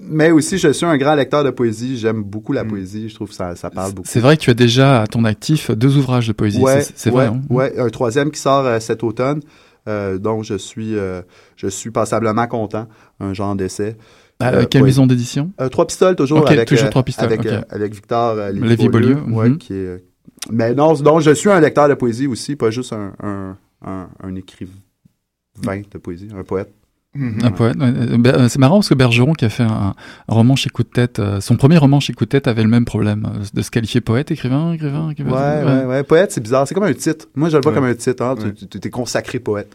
[0.00, 1.96] mais aussi je suis un grand lecteur de poésie.
[1.98, 2.68] J'aime beaucoup la Mm.
[2.68, 3.08] poésie.
[3.08, 4.08] Je trouve que ça, ça parle beaucoup.
[4.10, 6.60] C'est vrai que tu as déjà à ton actif deux ouvrages de poésie.
[6.60, 7.26] Ouais, c'est ouais, vrai.
[7.26, 7.40] hein?
[7.50, 9.40] ouais, un troisième qui sort euh, cet automne,
[9.88, 11.22] euh, dont je suis, euh,
[11.56, 12.88] je suis passablement content,
[13.20, 13.96] un genre d'essai
[14.42, 14.88] Euh, quelle ouais.
[14.88, 17.32] maison d'édition Euh, trois pistoles toujours Ok, avec toujours euh, Trois Pistoles,
[17.70, 19.58] avec, Victor Lévy-Beaulieu, ouais, mhm.
[19.58, 20.04] qui est
[20.50, 24.08] mais non non je suis un lecteur de poésie aussi pas juste un un, un,
[24.22, 24.72] un écrivain
[25.90, 26.70] de poésie un poète
[27.16, 27.76] Un poète.
[27.76, 27.84] ouais.
[27.86, 29.94] Euh, euh, C'est marrant parce que Bergeron, qui a fait un,
[30.28, 32.68] roman chez Coup de Tête, euh, son premier roman chez Coup de Tête avait le
[32.68, 35.30] même problème de se qualifier poète, écrivain, écrivain, écrivain.
[35.32, 37.78] ouais, ouais ouais poète c'est bizarre c'est comme un titre moi je le vois Ouais.
[37.78, 38.34] comme un titre hein.
[38.38, 38.52] Ouais.
[38.52, 39.72] tu t'es consacré poète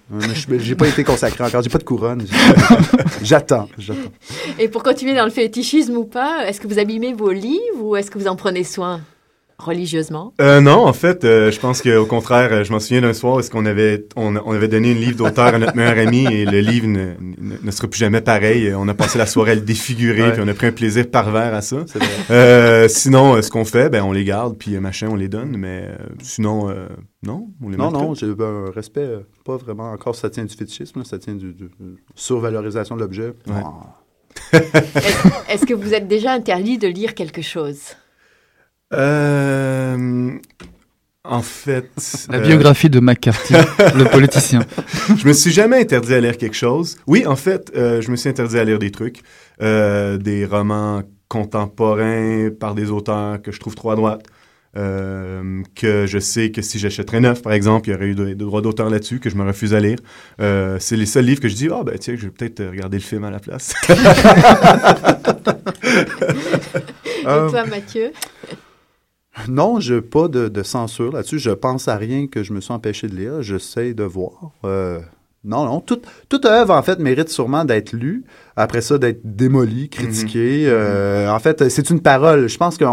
[0.59, 2.23] j'ai pas été consacré encore j'ai pas de couronne
[3.23, 3.99] j'attends j'attends
[4.59, 7.95] Et pour continuer dans le fétichisme ou pas, est-ce que vous abîmez vos livres ou
[7.95, 9.01] est-ce que vous en prenez soin?
[9.59, 10.33] Religieusement?
[10.41, 13.37] Euh, non, en fait, euh, je pense qu'au contraire, euh, je m'en souviens d'un soir
[13.37, 16.45] où qu'on avait, on, on avait donné un livre d'auteur à notre meilleur ami et
[16.45, 18.73] le livre ne, ne, ne sera plus jamais pareil.
[18.75, 20.31] On a passé la soirée à le défigurer Ouais.
[20.33, 21.85] puis on a pris un plaisir pervers à ça.
[22.31, 25.55] Euh, sinon, euh, ce qu'on fait, ben on les garde puis machin, on les donne.
[25.57, 26.87] Mais euh, sinon, euh,
[27.23, 29.09] non, on les non met non j'ai un respect
[29.45, 33.33] pas vraiment encore ça tient du fétichisme ça tient du, du- du- survalorisation de l'objet
[33.47, 33.53] Ouais.
[33.63, 33.97] Ah.
[34.53, 37.79] Est-ce est-ce que vous êtes déjà interdit de lire quelque chose?
[38.93, 40.31] Euh,
[41.23, 41.89] en fait,
[42.29, 43.53] La euh, biographie de McCarthy,
[43.95, 44.61] le politicien.
[45.15, 46.97] je me suis jamais interdit à lire quelque chose.
[47.05, 49.21] Oui, en fait, euh, je me suis interdit à lire des trucs,
[49.61, 54.23] euh, des romans contemporains par des auteurs que je trouve trop à droite.
[54.77, 58.35] euh, que je sais que si j'achèterais neuf, par exemple, il y aurait eu des
[58.35, 59.97] droits d'auteur là-dessus que je me refuse à lire.
[60.41, 62.97] Euh, c'est les seuls livres que je dis, ah ben tiens, je vais peut-être regarder
[62.97, 63.73] le film à la place.
[67.25, 68.11] Et toi, Mathieu?
[69.47, 71.39] Non, je pas de, de censure là-dessus.
[71.39, 73.41] Je pense à rien que je me suis empêché de lire.
[73.41, 74.51] J'essaie de voir.
[74.65, 74.99] Euh,
[75.43, 75.79] non, non.
[75.79, 78.23] Toute, toute œuvre, en fait, mérite sûrement d'être lue.
[78.55, 80.65] Après ça, d'être démolie, critiquée.
[80.67, 82.47] Euh, en fait, c'est une parole.
[82.49, 82.85] Je pense que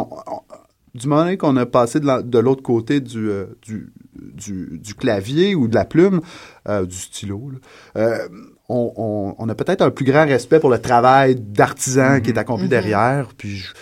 [0.94, 4.94] du moment qu'on a passé de la- de l'autre côté du, euh, du, du, du
[4.94, 6.20] clavier ou de la plume,
[6.68, 7.58] euh, du stylo, là,
[8.02, 8.28] euh,
[8.68, 12.38] on, on- on a peut-être un plus grand respect pour le travail d'artisan qui est
[12.38, 12.70] accompli Mhm.
[12.70, 13.28] derrière.
[13.36, 13.72] Puis je-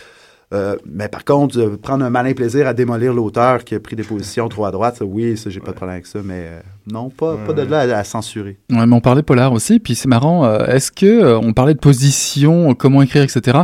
[0.54, 3.96] euh, mais par contre, euh, prendre un malin plaisir à démolir l'auteur qui a pris
[3.96, 6.46] des positions trop à droite, ça, oui, ça, j'ai pas de problème avec ça, mais
[6.46, 8.56] euh, non, pas, pas de là à, à censurer.
[8.70, 10.44] Ouais, mais on parlait polar aussi, puis c'est marrant.
[10.44, 13.58] euh, Est-ce que euh, on parlait de position, comment écrire, etc.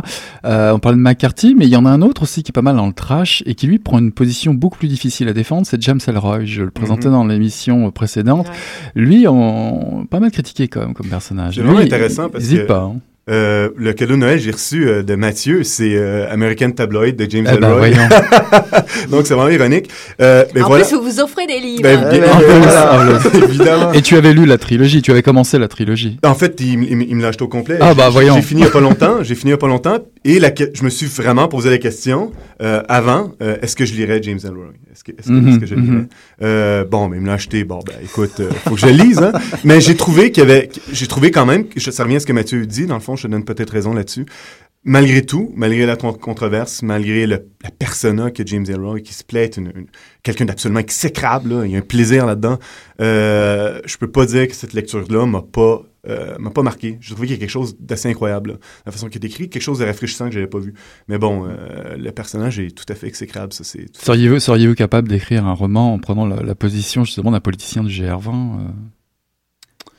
[0.45, 2.53] Euh, on parlait de McCarthy, mais il y en a un autre aussi qui est
[2.53, 5.33] pas mal dans le trash et qui lui prend une position beaucoup plus difficile à
[5.33, 5.65] défendre.
[5.65, 6.45] C'est James Ellroy.
[6.45, 7.13] Je le présentais Mhm.
[7.13, 8.47] dans l'émission précédente.
[8.47, 8.53] Ouais.
[8.95, 11.55] Lui, on pas mal critiqué quand même comme personnage.
[11.55, 12.79] C'est vraiment Lui, intéressant il- parce il que- pas.
[12.81, 12.95] hein.
[13.31, 17.27] Euh, le cadeau de Noël j'ai reçu euh, de Mathieu, c'est euh, American Tabloid de
[17.29, 17.69] James Eh ben.
[19.09, 19.89] Donc c'est vraiment ironique.
[20.21, 20.83] Euh, mais en voilà.
[20.83, 21.83] plus, vous vous offrez des livres.
[21.83, 22.09] Ben, hein.
[22.11, 23.93] bien- voilà, évidemment.
[23.93, 26.17] Et tu avais lu la trilogie, tu avais commencé la trilogie.
[26.25, 27.77] En fait, il, me l'a acheté au complet.
[27.79, 28.35] Ah, bah, J'ai- voyons.
[28.35, 29.23] J'ai fini il y a pas longtemps.
[29.23, 29.99] J'ai fini il y a pas longtemps.
[30.23, 33.93] Et la, je me suis vraiment posé la question euh, avant euh, est-ce que je
[33.95, 35.93] lirais James Ellroy Est-ce que, est-ce que, Mhm, que je le lirais?
[35.95, 36.07] mhm.
[36.43, 37.63] Euh, Bon, mais il me l'a acheté.
[37.63, 39.17] Bon, ben écoute, euh, faut que je lise.
[39.17, 39.31] Hein.
[39.63, 42.33] Mais j'ai trouvé qu'il y avait, j'ai trouvé quand même, ça revient à ce que
[42.33, 42.85] Mathieu dit.
[42.85, 44.25] Dans le fond, je te donne peut-être raison là-dessus.
[44.83, 49.23] Malgré tout, malgré la con- controverse, malgré le, la persona que James Ellroy, qui se
[49.23, 49.87] plaît une- une-
[50.23, 52.57] quelqu'un d'absolument exécrable, là, il y a un plaisir là-dedans.
[52.99, 56.97] Euh, je peux pas dire que cette lecture-là m'a pas euh, m'a pas marqué.
[57.01, 58.51] J'ai trouvé qu'il y a quelque chose d'assez incroyable.
[58.51, 58.55] là.
[58.85, 60.73] La façon qu'il est écrit, quelque chose de rafraîchissant que j'avais pas vu.
[61.07, 63.85] Mais bon, euh, le personnage est tout à fait exécrable, ça c'est.
[64.01, 67.91] Seriez-vous seriez capable d'écrire un roman en prenant la, la position justement d'un politicien du
[67.93, 68.67] GR20 euh?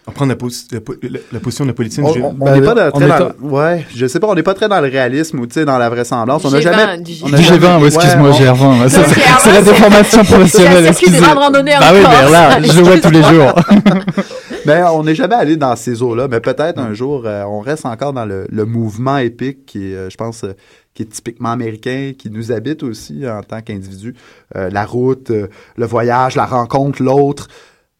[0.04, 2.02] En prendre la, pos- la, po- la- la position de la politique.
[2.02, 4.06] On on- on Ben, n'est pas on de- très est dans, pas- le- ouais, je
[4.08, 6.44] sais pas, on n'est pas très dans le réalisme ou tu sais dans la vraisemblance.
[6.44, 7.42] On n'a G20, jamais, du on Du a G20.
[7.44, 8.82] jamais- G20, ou excuse-moi, ouais, on- GR20.
[8.82, 11.20] ouais, ça, Non, c'est- GR20, c'est la déformation professionnelle, C'est un circuit des excusez.
[11.20, 13.54] grandes randonnées en Bah oui, mais là, je le vois tous les jours.
[14.66, 17.84] Ben, on n'est jamais allé dans ces eaux-là, mais peut-être un jour, euh, on reste
[17.84, 20.52] encore dans le, le mouvement épique qui est, euh, je pense, euh,
[20.94, 24.14] qui est typiquement américain, qui nous habite aussi en tant qu'individu.
[24.54, 27.48] La route, le voyage, la rencontre, l'autre.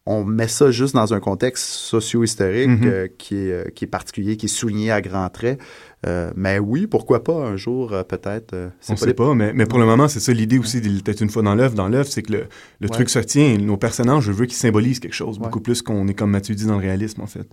[0.05, 2.81] On met ça juste dans un contexte socio-historique Mhm.
[2.85, 5.59] euh, qui, est, qui est particulier, qui est souligné à grands traits.
[6.05, 8.53] Euh, mais oui, pourquoi pas un jour, euh, peut-être.
[8.53, 10.81] euh, On pas sait les- pas, mais, mais pour le moment, c'est ça l'idée aussi
[10.81, 11.75] d'il était une fois dans l'œuvre.
[11.75, 12.39] Dans l'œuvre, c'est que le,
[12.79, 12.93] le Ouais.
[12.93, 13.57] truc se tient.
[13.57, 15.43] Nos personnages, je veux qu'ils symbolisent quelque chose, Ouais.
[15.45, 17.47] beaucoup plus qu'on est, comme Mathieu dit, dans le réalisme, en fait.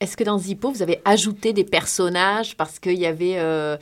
[0.00, 3.76] Est-ce que dans Zippo, vous avez ajouté des personnages parce qu'il y avait euh,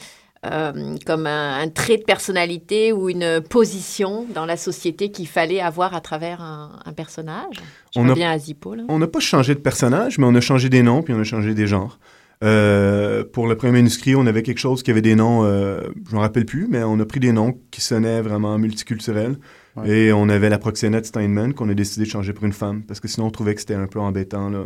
[0.44, 5.60] euh, comme un, un trait de personnalité ou une position dans la société qu'il fallait
[5.60, 7.56] avoir à travers un, un personnage?
[7.94, 8.82] Je On a- à Zippo, là.
[8.88, 11.24] On n'a pas changé de personnage, mais on a changé des noms, puis on a
[11.24, 11.98] changé des genres.
[12.42, 16.14] Euh, pour le premier manuscrit, on avait quelque chose qui avait des noms, euh, je
[16.14, 19.36] m'en rappelle plus, mais on a pris des noms qui sonnaient vraiment multiculturels.
[19.76, 19.88] Ouais.
[19.88, 23.00] Et on avait la proxénète Steinman qu'on a décidé de changer pour une femme, parce
[23.00, 24.50] que sinon on trouvait que c'était un peu embêtant.
[24.50, 24.64] Là.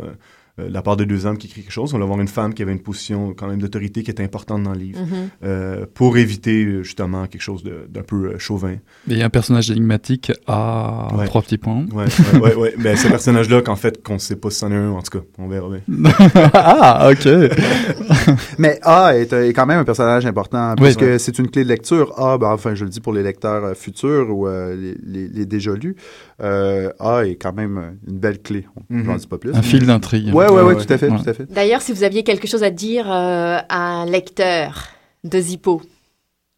[0.59, 1.93] Euh, la part de deux hommes qui écrivent quelque chose.
[1.93, 4.63] On va avoir une femme qui avait une position quand même d'autorité qui était importante
[4.63, 5.29] dans le livre, Mhm.
[5.43, 8.75] euh, pour éviter euh, justement quelque chose de- d'un peu euh, chauvin.
[9.09, 11.25] Et un personnage énigmatique à Ouais.
[11.25, 11.85] trois petits points.
[11.93, 12.73] Ouais, ouais, ouais, ouais.
[12.83, 15.25] Ben, ce personnage-là, qu'en fait, qu'on sait pas si c'en est un, en tout cas,
[15.37, 15.81] on verra bien.
[16.53, 17.27] ah, ok.
[18.57, 20.93] Mais A est, est quand même un personnage important, Oui.
[20.93, 22.17] puisque c'est une clé de lecture.
[22.19, 25.27] A, ben, enfin, je le dis pour les lecteurs euh, futurs ou euh, les, les-
[25.27, 25.95] les déjà lus,
[26.41, 28.65] euh, A est quand même euh, une belle clé.
[28.89, 29.53] J'en dis pas plus.
[29.53, 30.33] Un fil d'intrigue.
[30.33, 31.17] Ouais, ouais, ouais, Ouais, tout à fait, ouais.
[31.23, 31.51] tout à fait.
[31.51, 34.87] D'ailleurs, si vous aviez quelque chose à dire euh, à un lecteur
[35.23, 35.81] de Zippo,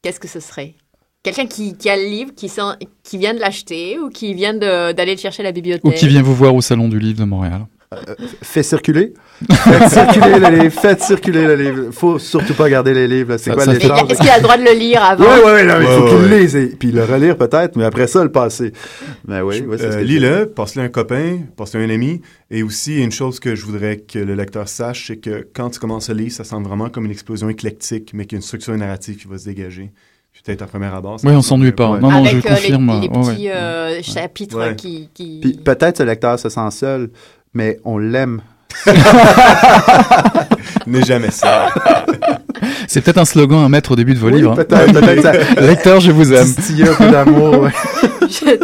[0.02, 0.76] qu'est-ce que ce serait?
[1.24, 2.62] Quelqu'un qui, qui a le livre, qui, sent,
[3.04, 5.84] qui vient de l'acheter ou qui vient d'aller le chercher à la bibliothèque?
[5.86, 7.66] Ou qui vient vous voir au Salon du Livre de Montréal.
[8.44, 9.14] Fait circuler.
[9.50, 10.80] Faites circuler le livre.
[10.80, 11.92] Faites circuler le livre.
[11.92, 13.38] Faut surtout pas garder les livres.
[13.38, 13.86] C'est quoi les Mais?
[13.86, 15.24] Est-ce qu'il a le droit de le lire avant?
[15.26, 16.56] Ouais, non, mais il faut Ouais, qu'il ouais, le lise.
[16.56, 18.74] et- Puis le relire peut-être, mais après ça, le passer.
[19.26, 22.22] Ben oui, ouais, Euh, Lis-le, passe-le à un copain, passe-le à un ami.
[22.52, 25.80] Et aussi, une chose que je voudrais que le lecteur sache, c'est que quand tu
[25.80, 28.44] commences à lire, ça semble vraiment comme une explosion éclectique, mais qu'il y a une
[28.44, 29.92] structure narrative qui va se dégager.
[30.46, 31.20] Peut-être à première abord.
[31.26, 31.90] Oui, on s'ennuie pas.
[31.92, 32.00] Ouais.
[32.00, 33.02] Non, non, Avec je euh, confirme.
[33.02, 33.34] les, ouais.
[33.34, 34.74] petits euh, chapitres Ouais.
[34.76, 35.10] qui...
[35.14, 35.40] qui...
[35.42, 37.10] Puis peut-être ce lecteur se sent seul,
[37.54, 38.42] mais on l'aime.
[40.88, 41.68] N'est jamais ça.
[42.88, 44.52] C'est peut-être un slogan à mettre au début de vos Oui, livres.
[44.54, 44.56] hein.
[44.64, 45.32] peut-être, peut-être ça.
[45.62, 46.48] Lecteur, je vous aime.
[46.48, 47.60] Un peu d'amour.
[47.62, 47.72] ouais.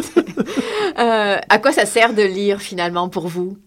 [0.97, 3.57] Euh, à quoi ça sert de lire finalement pour vous?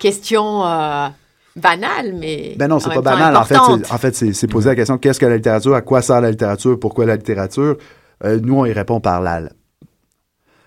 [0.00, 1.06] Question euh,
[1.54, 2.54] banale, mais.
[2.58, 3.36] Ben non, c'est pas banal.
[3.36, 6.20] En fait, en fait, c'est, poser la question qu'est-ce que la littérature, à quoi sert
[6.20, 7.76] la littérature, pourquoi la littérature?
[8.24, 9.42] Euh, nous, on y répond par la-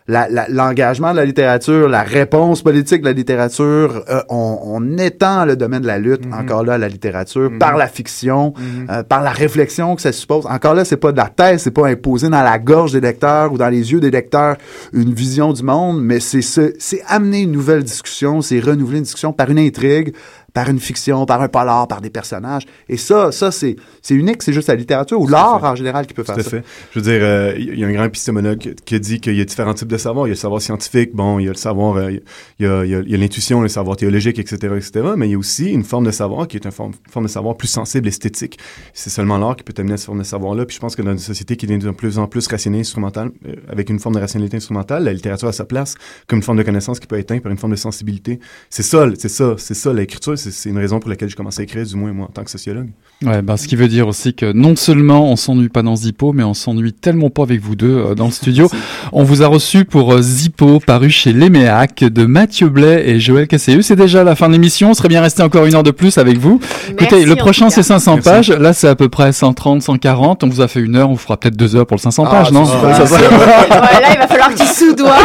[0.08, 4.04] l'engagement de la littérature, la réponse politique de la littérature.
[4.10, 6.34] euh, on, on étend le domaine de la lutte Mhm.
[6.34, 7.60] encore là à la littérature Mhm.
[7.60, 8.88] par la fiction, Mhm.
[8.90, 10.46] euh, par la réflexion que ça suppose.
[10.46, 13.52] Encore là, c'est pas de la thèse, c'est pas imposer dans la gorge des lecteurs
[13.52, 14.56] ou dans les yeux des lecteurs
[14.94, 19.04] une vision du monde, mais c'est ce, c'est amener une nouvelle discussion, c'est renouveler une
[19.04, 20.14] discussion par une intrigue,
[20.54, 22.64] par une fiction, par un polar, par des personnages.
[22.90, 23.76] Et ça, ça c'est,
[24.08, 26.40] c'est unique, c'est juste la littérature ou Tout l'art en général qui peut Tout faire
[26.40, 26.50] à ça?
[26.50, 26.64] fait.
[26.94, 29.46] Je veux dire, euh, il y a un grand épistémologue qui- dit qu'il y a
[29.46, 30.28] différents types de savoir.
[30.28, 32.66] Il y a le savoir scientifique, bon, il y a le savoir, euh, il y
[32.70, 34.92] a, il y a- il y a l'intuition, le savoir théologique, etc., etc.
[35.18, 37.32] Mais il y a aussi une forme de savoir qui est une forme, forme de
[37.32, 38.58] savoir plus sensible, esthétique.
[38.94, 40.66] C'est seulement l'art qui peut amener à cette forme de savoir-là.
[40.66, 43.32] Puis je pense que dans une société qui devient de plus en plus rationnelle, instrumentale,
[43.46, 45.96] euh, avec une forme de rationalité instrumentale, la littérature a sa place
[46.28, 48.40] comme une forme de connaissance qui peut être atteinte par une forme de sensibilité.
[48.70, 50.38] C'est ça, c'est ça, c'est ça l'écriture.
[50.38, 52.44] C'est c'est une raison pour laquelle j'ai commencé à écrire, du moins moi, en tant
[52.44, 52.90] que sociologue.
[53.24, 56.34] Ouais, ben, ce qui veut dire aussi que non seulement on s'ennuie pas dans Zippo,
[56.34, 58.70] mais on s'ennuie tellement pas avec vous deux euh, dans le studio.
[59.14, 63.48] On vous a reçu pour euh, Zippo, paru chez Léméac, de Mathieu Blais et Joël
[63.48, 63.82] Casseu.
[63.82, 64.90] C'est déjà la fin de l'émission.
[64.92, 66.60] On serait bien resté encore une heure de plus avec vous.
[66.90, 68.30] Écoutez, Merci, le en prochain c'est 500 Merci.
[68.30, 68.50] pages.
[68.52, 70.44] Là, c'est à peu près 130, 140.
[70.44, 71.10] On vous a fait une heure.
[71.10, 72.66] On vous fera peut-être deux heures pour le 500 Ah, pages, non?
[72.66, 72.96] c'est super.
[72.98, 75.16] Ça, ça- Ouais, là, il va falloir que tu soudoies.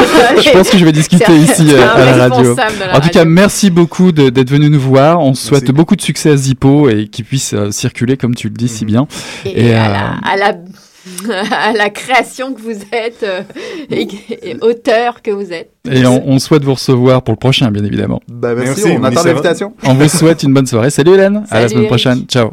[0.43, 2.55] Je pense que je vais discuter ici euh, à la radio.
[2.57, 5.21] la En tout cas, merci beaucoup d'être venu nous voir.
[5.21, 5.73] On souhaite Merci.
[5.73, 8.85] beaucoup de succès à Zippo et qu'il puisse euh, circuler comme tu le dis si
[8.85, 9.07] bien.
[9.45, 10.55] Et, Et, à, euh, la, à, la,
[11.69, 13.43] à la création que vous êtes, euh,
[13.91, 14.07] et,
[14.43, 15.71] et auteur que vous êtes.
[15.91, 18.21] Et on, on souhaite vous recevoir pour le prochain, bien évidemment.
[18.29, 19.75] Ben, merci, Merci, on on attend l'invitation.
[19.85, 20.91] On vous souhaite une bonne soirée.
[20.91, 21.89] Salut Hélène, à la semaine Eric.
[21.89, 22.23] prochaine.
[22.29, 22.53] Ciao.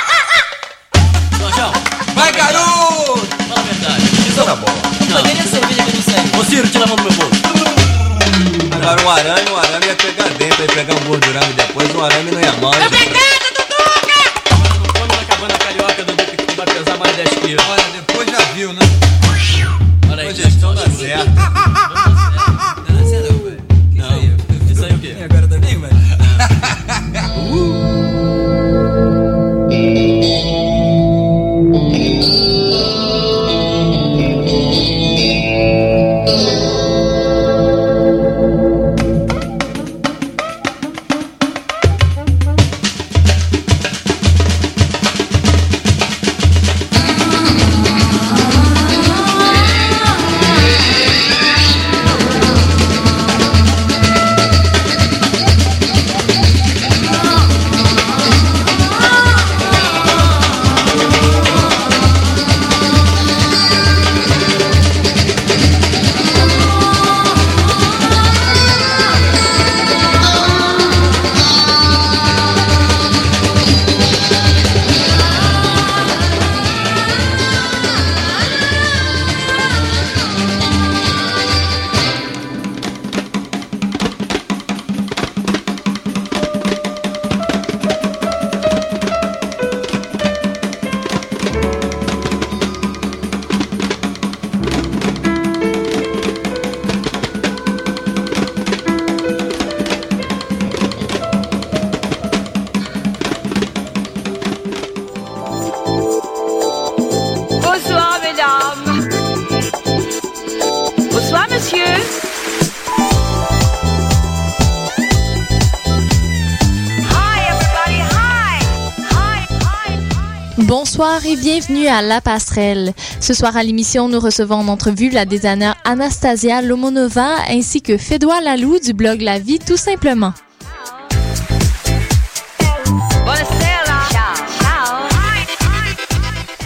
[121.31, 122.93] Et bienvenue à La Passerelle.
[123.21, 128.41] Ce soir à l'émission, nous recevons en entrevue la designer Anastasia Lomonova ainsi que Fédois
[128.41, 130.33] Lalou du blog La Vie tout simplement.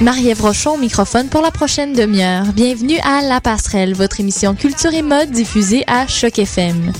[0.02, 2.46] Marie-Ève Rochon au microphone pour la prochaine demi-heure.
[2.54, 6.92] Bienvenue à La Passerelle, votre émission culture et mode diffusée à Choc FM.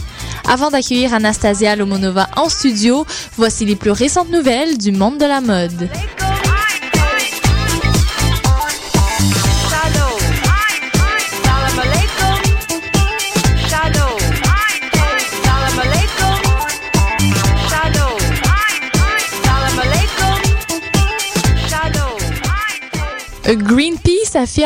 [0.48, 3.06] Avant d'accueillir Anastasia Lomonova en studio,
[3.36, 5.90] voici les plus récentes nouvelles du monde de la mode.
[23.46, 24.46] Greenpeace affirme